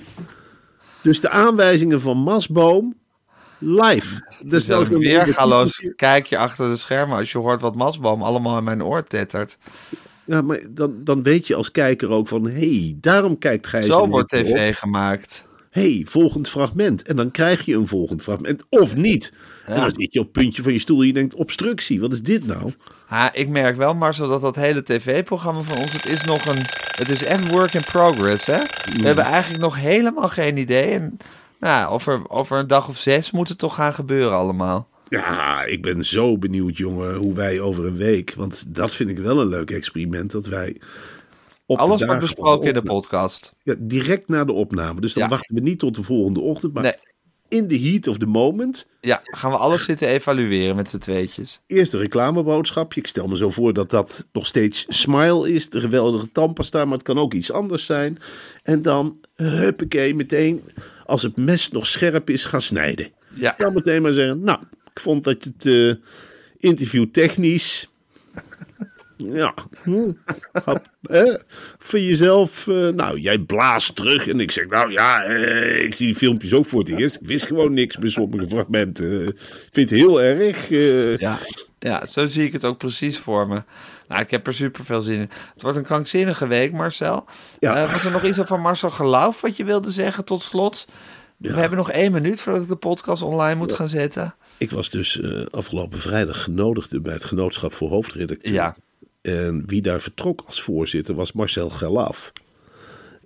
Dus 1.03 1.19
de 1.19 1.29
aanwijzingen 1.29 2.01
van 2.01 2.17
Masboom 2.17 2.95
live. 3.59 4.35
Dus 4.45 4.65
wel 4.65 4.79
ook 4.79 4.89
een 4.89 4.99
weergaloos 4.99 5.91
kijkje 5.95 6.37
achter 6.37 6.69
de 6.69 6.77
schermen... 6.77 7.17
als 7.17 7.31
je 7.31 7.37
hoort 7.37 7.61
wat 7.61 7.75
Masboom 7.75 8.21
allemaal 8.21 8.57
in 8.57 8.63
mijn 8.63 8.83
oor 8.83 9.03
tettert. 9.03 9.57
Ja, 10.25 10.41
maar 10.41 10.59
dan, 10.69 10.93
dan 11.03 11.23
weet 11.23 11.47
je 11.47 11.55
als 11.55 11.71
kijker 11.71 12.09
ook 12.09 12.27
van... 12.27 12.47
hé, 12.47 12.79
hey, 12.79 12.97
daarom 12.97 13.37
kijkt 13.37 13.67
Gijs... 13.67 13.85
Zo 13.85 14.07
wordt 14.07 14.33
op. 14.33 14.39
tv 14.39 14.75
gemaakt. 14.75 15.45
hey, 15.69 16.05
volgend 16.09 16.49
fragment. 16.49 17.01
En 17.01 17.15
dan 17.15 17.31
krijg 17.31 17.65
je 17.65 17.75
een 17.75 17.87
volgend 17.87 18.21
fragment. 18.21 18.63
Of 18.69 18.95
niet. 18.95 19.33
En 19.65 19.75
dan 19.79 19.91
zit 19.91 20.13
je 20.13 20.19
op 20.19 20.25
het 20.25 20.43
puntje 20.43 20.63
van 20.63 20.73
je 20.73 20.79
stoel 20.79 20.99
en 20.99 21.07
je 21.07 21.13
denkt... 21.13 21.35
obstructie, 21.35 21.99
wat 21.99 22.13
is 22.13 22.21
dit 22.21 22.45
nou? 22.45 22.71
Ah, 23.07 23.27
ik 23.31 23.49
merk 23.49 23.75
wel, 23.75 23.93
Marcel, 23.93 24.27
dat 24.27 24.41
dat 24.41 24.55
hele 24.55 24.83
tv-programma 24.83 25.61
van 25.61 25.77
ons, 25.77 25.93
het 25.93 26.05
is 26.05 26.23
nog 26.23 26.45
een, 26.45 26.65
het 26.97 27.09
is 27.09 27.23
echt 27.23 27.49
work 27.51 27.73
in 27.73 27.83
progress, 27.83 28.45
hè? 28.45 28.59
We 28.97 29.05
hebben 29.05 29.23
eigenlijk 29.25 29.61
nog 29.63 29.75
helemaal 29.75 30.29
geen 30.29 30.57
idee. 30.57 30.89
En 30.91 31.17
nou, 31.59 31.91
over, 31.91 32.29
over 32.29 32.57
een 32.57 32.67
dag 32.67 32.87
of 32.87 32.97
zes 32.97 33.31
moet 33.31 33.49
het 33.49 33.57
toch 33.57 33.75
gaan 33.75 33.93
gebeuren 33.93 34.37
allemaal. 34.37 34.87
Ja, 35.09 35.63
ik 35.63 35.81
ben 35.81 36.05
zo 36.05 36.37
benieuwd, 36.37 36.77
jongen, 36.77 37.15
hoe 37.15 37.33
wij 37.33 37.59
over 37.59 37.85
een 37.85 37.97
week... 37.97 38.33
want 38.37 38.75
dat 38.75 38.91
vind 38.95 39.09
ik 39.09 39.17
wel 39.17 39.41
een 39.41 39.47
leuk 39.47 39.71
experiment, 39.71 40.31
dat 40.31 40.45
wij... 40.45 40.81
Op 41.65 41.77
Alles 41.77 42.03
wordt 42.03 42.19
besproken 42.19 42.67
in 42.67 42.73
de 42.73 42.81
podcast. 42.81 43.53
Ja, 43.63 43.75
direct 43.77 44.27
na 44.29 44.45
de 44.45 44.51
opname. 44.51 45.01
Dus 45.01 45.13
dan 45.13 45.23
Ja. 45.23 45.29
wachten 45.29 45.55
we 45.55 45.61
niet 45.61 45.79
tot 45.79 45.95
de 45.95 46.03
volgende 46.03 46.39
ochtend, 46.39 46.73
maar 46.73 46.83
Nee. 46.83 46.93
In 47.53 47.67
the 47.67 47.79
heat 47.79 48.07
of 48.07 48.17
the 48.17 48.25
moment... 48.25 48.87
Ja, 49.01 49.21
gaan 49.23 49.51
we 49.51 49.57
alles 49.57 49.83
zitten 49.83 50.07
evalueren 50.07 50.75
met 50.75 50.89
z'n 50.89 50.97
tweetjes. 50.97 51.59
Eerst 51.67 51.91
de 51.91 51.97
reclameboodschapje. 51.97 52.99
Ik 52.99 53.07
stel 53.07 53.27
me 53.27 53.37
zo 53.37 53.49
voor 53.49 53.73
dat 53.73 53.89
dat 53.89 54.27
nog 54.31 54.45
steeds 54.45 54.85
Smile 54.87 55.51
is. 55.51 55.69
De 55.69 55.79
geweldige 55.79 56.31
tandpasta, 56.31 56.85
maar 56.85 56.93
het 56.93 57.03
kan 57.03 57.19
ook 57.19 57.33
iets 57.33 57.51
anders 57.51 57.85
zijn. 57.85 58.19
En 58.63 58.81
dan, 58.81 59.19
huppakee, 59.35 60.15
meteen 60.15 60.61
als 61.05 61.21
het 61.21 61.37
mes 61.37 61.69
nog 61.69 61.87
scherp 61.87 62.29
is, 62.29 62.45
gaan 62.45 62.61
snijden. 62.61 63.11
Ja, 63.35 63.55
Dan 63.57 63.73
meteen 63.73 64.01
maar 64.01 64.13
zeggen, 64.13 64.43
nou, 64.43 64.59
ik 64.93 64.99
vond 64.99 65.23
dat 65.23 65.43
het 65.43 65.65
eh, 65.65 65.93
interview 66.57 67.05
technisch... 67.11 67.87
Ja, 69.25 69.53
hap, 70.65 70.87
hè, 71.01 71.33
voor 71.77 71.99
jezelf, 71.99 72.67
eh, 72.67 72.87
nou, 72.87 73.19
jij 73.19 73.39
blaast 73.39 73.95
terug. 73.95 74.27
En 74.27 74.39
ik 74.39 74.51
zeg, 74.51 74.67
nou 74.67 74.91
ja, 74.91 75.23
eh, 75.23 75.83
ik 75.83 75.95
zie 75.95 76.05
die 76.05 76.15
filmpjes 76.15 76.53
ook 76.53 76.65
voor 76.65 76.79
het 76.79 76.89
eerst. 76.89 77.15
Ik 77.15 77.25
wist 77.27 77.45
gewoon 77.45 77.73
niks 77.73 77.97
bij 77.97 78.09
sommige 78.09 78.47
fragmenten. 78.47 79.27
Ik 79.27 79.67
vind 79.71 79.89
het 79.89 79.99
heel 79.99 80.21
erg. 80.21 80.71
eh, 80.71 81.17
ja, 81.17 81.39
ja, 81.79 82.05
zo 82.05 82.25
zie 82.25 82.45
ik 82.45 82.53
het 82.53 82.65
ook 82.65 82.77
precies 82.77 83.17
voor 83.19 83.47
me. 83.47 83.63
Nou, 84.07 84.21
ik 84.21 84.31
heb 84.31 84.47
er 84.47 84.53
super 84.53 84.85
veel 84.85 85.01
zin 85.01 85.19
in. 85.19 85.29
Het 85.53 85.61
wordt 85.61 85.77
een 85.77 85.83
krankzinnige 85.83 86.47
week, 86.47 86.71
Marcel. 86.71 87.25
Ja. 87.59 87.83
Eh, 87.83 87.91
was 87.91 88.05
er 88.05 88.11
nog 88.11 88.23
iets 88.23 88.39
over 88.39 88.59
Marcel 88.59 88.89
Geloof 88.89 89.41
wat 89.41 89.57
je 89.57 89.63
wilde 89.63 89.91
zeggen 89.91 90.25
tot 90.25 90.41
slot? 90.41 90.87
We 91.37 91.59
hebben 91.59 91.77
nog 91.77 91.91
één 91.91 92.11
minuut 92.11 92.41
voordat 92.41 92.61
ik 92.61 92.67
de 92.67 92.75
podcast 92.75 93.21
online 93.21 93.55
moet 93.55 93.73
gaan 93.73 93.87
zetten. 93.87 94.35
Ik 94.57 94.71
was 94.71 94.89
dus 94.89 95.21
eh, 95.21 95.45
afgelopen 95.51 95.99
vrijdag 95.99 96.43
genodigd 96.43 97.01
bij 97.01 97.13
het 97.13 97.23
Genootschap 97.23 97.73
voor 97.73 97.89
Hoofdredacteur. 97.89 98.53
Ja. 98.53 98.75
En 99.23 99.63
wie 99.65 99.81
daar 99.81 100.01
vertrok 100.01 100.43
als 100.45 100.61
voorzitter 100.61 101.15
was 101.15 101.31
Marcel 101.31 101.69
Gelaf. 101.69 102.31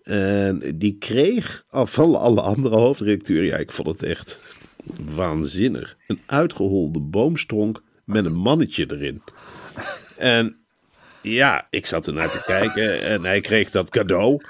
En 0.04 0.74
die 0.76 0.98
kreeg 0.98 1.64
van 1.70 2.16
alle 2.16 2.42
andere 2.42 2.76
hoofdredacteuren, 2.76 3.46
ja, 3.46 3.58
ik 3.58 3.72
vond 3.72 3.88
het 3.88 4.04
echt 4.04 4.40
waanzinnig. 5.16 5.98
Een 6.08 6.22
uitgeholde 6.26 7.00
boomstronk 7.00 7.84
met 8.04 8.26
een 8.26 8.36
mannetje 8.36 8.86
erin. 8.92 9.22
En 10.18 10.58
ja, 11.22 11.68
ik 11.70 11.86
zat 11.86 12.08
ernaar 12.08 12.32
te 12.32 12.42
kijken 12.46 13.02
en 13.02 13.24
hij 13.24 13.42
kreeg 13.42 13.72
dat 13.72 13.90
cadeau. 13.90 14.42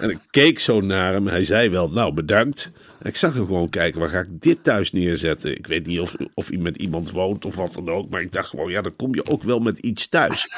En 0.00 0.10
ik 0.10 0.18
keek 0.30 0.58
zo 0.58 0.80
naar 0.80 1.12
hem. 1.12 1.26
Hij 1.26 1.44
zei 1.44 1.68
wel, 1.70 1.90
nou 1.90 2.14
bedankt. 2.14 2.70
Ik 3.02 3.16
zag 3.16 3.34
hem 3.34 3.46
gewoon 3.46 3.68
kijken, 3.68 4.00
waar 4.00 4.08
ga 4.08 4.20
ik 4.20 4.40
dit 4.40 4.64
thuis 4.64 4.92
neerzetten? 4.92 5.56
Ik 5.56 5.66
weet 5.66 5.86
niet 5.86 6.00
of, 6.00 6.16
of 6.34 6.48
hij 6.48 6.56
met 6.56 6.76
iemand 6.76 7.10
woont 7.10 7.44
of 7.44 7.56
wat 7.56 7.74
dan 7.74 7.88
ook. 7.88 8.10
Maar 8.10 8.20
ik 8.20 8.32
dacht 8.32 8.48
gewoon, 8.48 8.70
ja, 8.70 8.82
dan 8.82 8.96
kom 8.96 9.14
je 9.14 9.26
ook 9.26 9.42
wel 9.42 9.58
met 9.58 9.78
iets 9.78 10.08
thuis. 10.08 10.46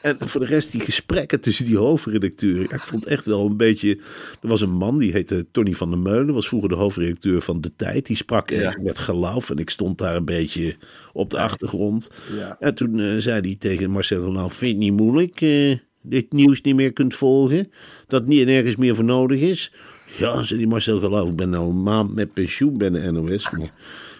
En 0.00 0.16
voor 0.18 0.40
de 0.40 0.46
rest, 0.46 0.72
die 0.72 0.80
gesprekken 0.80 1.40
tussen 1.40 1.64
die 1.64 1.76
hoofdredacteuren. 1.76 2.66
Ja, 2.68 2.74
ik 2.74 2.80
vond 2.80 3.06
echt 3.06 3.24
wel 3.24 3.46
een 3.46 3.56
beetje... 3.56 3.98
Er 4.42 4.48
was 4.48 4.60
een 4.60 4.70
man, 4.70 4.98
die 4.98 5.12
heette 5.12 5.46
Tony 5.50 5.72
van 5.72 5.90
der 5.90 5.98
Meulen. 5.98 6.34
Was 6.34 6.48
vroeger 6.48 6.68
de 6.68 6.74
hoofdredacteur 6.74 7.40
van 7.40 7.60
De 7.60 7.72
Tijd. 7.76 8.06
Die 8.06 8.16
sprak 8.16 8.50
even 8.50 8.82
met 8.82 8.98
geloof. 8.98 9.50
En 9.50 9.56
ik 9.56 9.70
stond 9.70 9.98
daar 9.98 10.16
een 10.16 10.24
beetje 10.24 10.76
op 11.12 11.30
de 11.30 11.38
achtergrond. 11.38 12.10
Ja. 12.38 12.56
En 12.60 12.74
toen 12.74 13.00
eh, 13.00 13.16
zei 13.16 13.40
hij 13.40 13.56
tegen 13.58 13.90
Marcel, 13.90 14.32
nou, 14.32 14.50
vind 14.50 14.60
je 14.60 14.66
het 14.66 14.76
niet 14.76 15.00
moeilijk... 15.00 15.40
eh, 15.40 15.78
dit 16.02 16.32
nieuws 16.32 16.60
niet 16.60 16.74
meer 16.74 16.92
kunt 16.92 17.14
volgen? 17.14 17.70
Dat 18.06 18.26
niet 18.26 18.46
nergens 18.46 18.76
meer 18.76 18.94
voor 18.94 19.04
nodig 19.04 19.40
is? 19.40 19.72
Ja, 20.16 20.42
zei 20.42 20.58
die 20.58 20.68
Marcel 20.68 20.98
Geloof, 20.98 21.28
ik 21.28 21.36
ben 21.36 21.50
nou 21.50 21.68
een 21.68 21.82
maand 21.82 22.14
met 22.14 22.32
pensioen 22.32 22.78
bij 22.78 22.90
de 22.90 23.12
NOS. 23.12 23.50
Maar 23.50 23.60
ik 23.60 23.72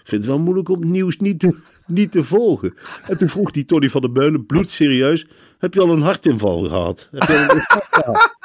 vind 0.04 0.24
het 0.24 0.26
wel 0.26 0.38
moeilijk 0.38 0.68
om 0.68 0.80
het 0.80 0.90
nieuws 0.90 1.16
niet 1.18 1.40
te, 1.40 1.56
niet 1.86 2.12
te 2.12 2.24
volgen. 2.24 2.74
En 3.06 3.18
toen 3.18 3.28
vroeg 3.28 3.50
die 3.50 3.64
Tony 3.64 3.88
van 3.88 4.00
der 4.00 4.12
Beulen, 4.12 4.46
bloedserieus, 4.46 5.26
heb 5.58 5.74
je 5.74 5.80
al 5.80 5.90
een 5.90 6.02
hartinval 6.02 6.62
gehad? 6.62 7.08
Heb 7.10 7.22
je 7.28 7.36
al 7.36 8.14
een 8.14 8.38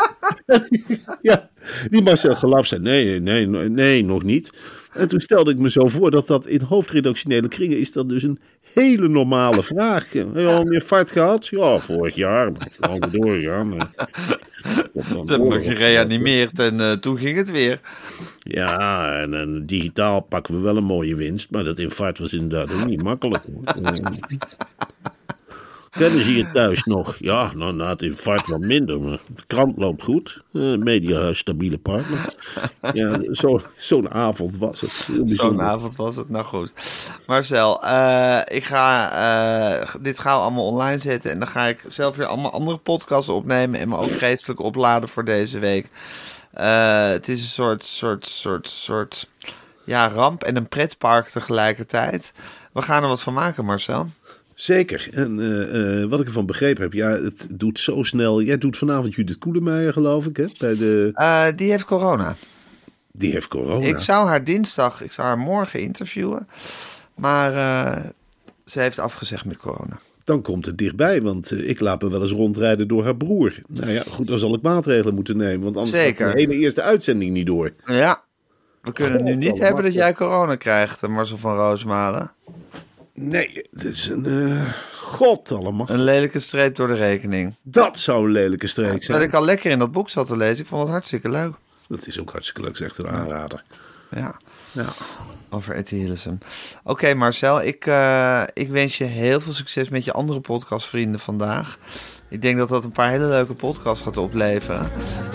ja, 1.21 1.49
die 1.89 2.01
Marcel 2.01 2.35
Geloof 2.35 2.65
zei, 2.65 2.81
nee, 2.81 3.19
nee, 3.19 3.47
nee, 3.47 4.05
nog 4.05 4.23
niet. 4.23 4.51
En 4.95 5.07
toen 5.07 5.21
stelde 5.21 5.51
ik 5.51 5.59
me 5.59 5.69
zo 5.69 5.87
voor 5.87 6.11
dat 6.11 6.27
dat 6.27 6.47
in 6.47 6.61
hoofdredactionele 6.61 7.47
kringen 7.47 7.79
is 7.79 7.91
dat 7.91 8.09
dus 8.09 8.23
een 8.23 8.39
hele 8.73 9.07
normale 9.07 9.63
vraag. 9.63 10.11
Heb 10.11 10.27
je 10.35 10.47
al 10.47 10.61
een 10.61 10.73
infarct 10.73 11.11
gehad? 11.11 11.47
Ja, 11.47 11.79
vorig 11.79 12.15
jaar. 12.15 12.51
Lang 12.79 13.05
doorgegaan. 13.05 13.77
Ze 14.93 15.23
hebben 15.25 15.47
me 15.47 15.63
gereanimeerd 15.63 16.59
en 16.59 16.79
eh, 16.79 16.91
toen 16.91 17.17
ging 17.17 17.37
het 17.37 17.51
weer. 17.51 17.79
Ja, 18.39 19.11
en, 19.21 19.33
en 19.33 19.65
digitaal 19.65 20.21
pakken 20.21 20.55
we 20.55 20.61
wel 20.61 20.77
een 20.77 20.83
mooie 20.83 21.15
winst. 21.15 21.49
Maar 21.49 21.63
dat 21.63 21.79
infarct 21.79 22.19
was 22.19 22.33
inderdaad 22.33 22.71
ook 22.73 22.85
niet 22.85 23.03
makkelijk. 23.03 23.43
hoor. 23.53 23.73
Kennen 25.97 26.23
ze 26.23 26.35
je 26.37 26.51
thuis 26.51 26.83
nog? 26.83 27.15
Ja, 27.19 27.51
nou, 27.55 27.73
na 27.73 27.89
het 27.89 28.01
infarct 28.01 28.47
wat 28.47 28.59
minder. 28.59 28.99
Maar 29.01 29.19
de 29.35 29.43
krant 29.47 29.77
loopt 29.77 30.03
goed. 30.03 30.41
Eh, 30.53 30.61
mediahuis, 30.75 31.37
stabiele 31.39 31.77
partner. 31.77 32.33
Ja, 32.93 33.19
zo- 33.31 33.61
zo'n 33.77 34.11
avond 34.11 34.57
was 34.57 34.81
het. 34.81 35.07
Zo'n 35.25 35.61
avond 35.61 35.95
was 35.95 36.15
het. 36.15 36.29
Nou 36.29 36.45
goed. 36.45 36.73
Marcel, 37.27 37.83
eh, 37.83 38.39
ik 38.45 38.63
ga 38.63 39.11
eh, 39.81 39.95
dit 40.01 40.19
gauw 40.19 40.39
allemaal 40.39 40.65
online 40.65 40.97
zetten. 40.99 41.31
En 41.31 41.39
dan 41.39 41.47
ga 41.47 41.65
ik 41.65 41.83
zelf 41.87 42.15
weer 42.15 42.25
allemaal 42.27 42.51
andere 42.51 42.77
podcasts 42.77 43.29
opnemen. 43.29 43.79
En 43.79 43.89
me 43.89 43.97
ook 43.97 44.11
geestelijk 44.17 44.59
opladen 44.59 45.09
voor 45.09 45.25
deze 45.25 45.59
week. 45.59 45.89
Het 46.53 47.27
is 47.27 47.41
een 47.41 47.47
soort, 47.47 47.83
soort, 47.83 48.27
soort, 48.27 48.67
soort 48.67 49.29
ja, 49.83 50.09
ramp 50.09 50.43
en 50.43 50.55
een 50.55 50.67
pretpark 50.67 51.27
tegelijkertijd. 51.27 52.33
We 52.73 52.81
gaan 52.81 53.03
er 53.03 53.09
wat 53.09 53.21
van 53.21 53.33
maken, 53.33 53.65
Marcel. 53.65 54.09
Zeker. 54.55 55.07
En 55.13 55.39
eh, 55.39 56.01
eh, 56.01 56.09
wat 56.09 56.19
ik 56.19 56.25
ervan 56.25 56.45
begrepen 56.45 56.83
heb, 56.83 56.93
ja, 56.93 57.09
het 57.09 57.47
doet 57.51 57.79
zo 57.79 58.03
snel. 58.03 58.41
Jij 58.41 58.57
doet 58.57 58.77
vanavond 58.77 59.15
Judith 59.15 59.37
Koelemeijer, 59.37 59.93
geloof 59.93 60.25
ik, 60.25 60.37
hè? 60.37 60.45
Bij 60.57 60.75
de, 60.77 61.11
Eh, 61.13 61.45
die 61.55 61.71
heeft 61.71 61.85
corona. 61.85 62.35
die 63.11 63.31
heeft 63.31 63.47
corona. 63.47 63.85
Ik 63.85 63.97
zou 63.97 64.27
haar 64.27 64.43
dinsdag, 64.43 65.01
ik 65.03 65.11
zou 65.11 65.27
haar 65.27 65.37
morgen 65.37 65.79
interviewen. 65.79 66.47
Maar 67.15 67.51
ze 68.65 68.79
heeft 68.81 68.99
afgezegd 68.99 69.45
met 69.45 69.57
corona. 69.57 69.99
Dan 70.23 70.41
komt 70.41 70.65
het 70.65 70.77
dichtbij, 70.77 71.21
want 71.21 71.51
ik 71.51 71.79
laat 71.79 72.01
me 72.01 72.09
wel 72.09 72.21
eens 72.21 72.31
rondrijden 72.31 72.87
door 72.87 73.03
haar 73.03 73.15
broer. 73.15 73.53
Nou 73.67 73.91
ja, 73.91 74.03
goed, 74.09 74.27
dan 74.27 74.37
zal 74.39 74.53
ik 74.55 74.61
maatregelen 74.61 75.15
moeten 75.15 75.37
nemen, 75.37 75.63
want 75.63 75.77
anders 75.77 75.95
Zeker. 75.95 76.25
gaat 76.25 76.33
de 76.35 76.39
hele 76.39 76.57
eerste 76.57 76.81
uitzending 76.81 77.31
niet 77.31 77.45
door. 77.45 77.73
Ja. 77.85 78.23
We 78.81 78.91
kunnen 78.91 79.23
nu 79.23 79.35
niet 79.35 79.57
hebben 79.59 79.83
dat 79.83 79.93
jij 79.93 80.13
corona 80.13 80.55
krijgt, 80.55 81.07
Marcel 81.07 81.37
van 81.37 81.55
Roosmalen. 81.55 82.31
Nee, 83.17 83.61
het 83.73 83.83
is 83.83 84.07
een... 84.07 84.25
eh, 84.25 84.73
God 84.99 85.51
allemaal. 85.51 85.89
Een 85.89 86.03
lelijke 86.03 86.39
streep 86.39 86.75
door 86.75 86.87
de 86.87 86.93
rekening. 86.93 87.53
Dat 87.61 87.99
zou 87.99 88.25
een 88.25 88.31
lelijke 88.31 88.67
streek 88.67 88.91
Dat 88.91 89.03
zijn. 89.03 89.21
ik 89.21 89.33
al 89.33 89.45
lekker 89.45 89.71
in 89.71 89.79
dat 89.79 89.91
boek 89.91 90.09
zat 90.09 90.27
te 90.27 90.37
lezen. 90.37 90.63
Ik 90.63 90.69
vond 90.69 90.81
het 90.81 90.91
hartstikke 90.91 91.29
leuk. 91.29 91.53
Dat 91.87 92.07
is 92.07 92.19
ook 92.19 92.31
hartstikke 92.31 92.61
leuk, 92.61 92.77
zegt 92.77 92.97
een 92.97 93.09
aanrader. 93.09 93.63
Ja, 94.15 94.35
Ja. 94.71 94.85
over 95.49 95.75
Etty 95.75 95.95
Hillesum. 95.95 96.37
Oké 96.83 97.13
Marcel, 97.13 97.61
ik, 97.61 97.85
eh, 97.85 98.43
ik 98.53 98.69
wens 98.69 98.97
je 98.97 99.03
heel 99.03 99.41
veel 99.41 99.53
succes 99.53 99.89
met 99.89 100.03
je 100.05 100.11
andere 100.13 100.39
podcastvrienden 100.39 101.19
vandaag. 101.19 101.77
Ik 102.29 102.41
denk 102.41 102.57
dat 102.57 102.69
dat 102.69 102.83
een 102.83 102.91
paar 102.91 103.09
hele 103.09 103.27
leuke 103.27 103.53
podcasts 103.53 104.03
gaat 104.03 104.17
opleveren. 104.17 104.91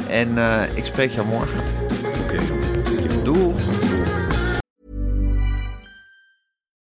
En 0.09 0.39
eh, 0.39 0.63
ik 0.77 0.85
spreek 0.85 1.11
jou 1.11 1.27
morgen. 1.27 1.61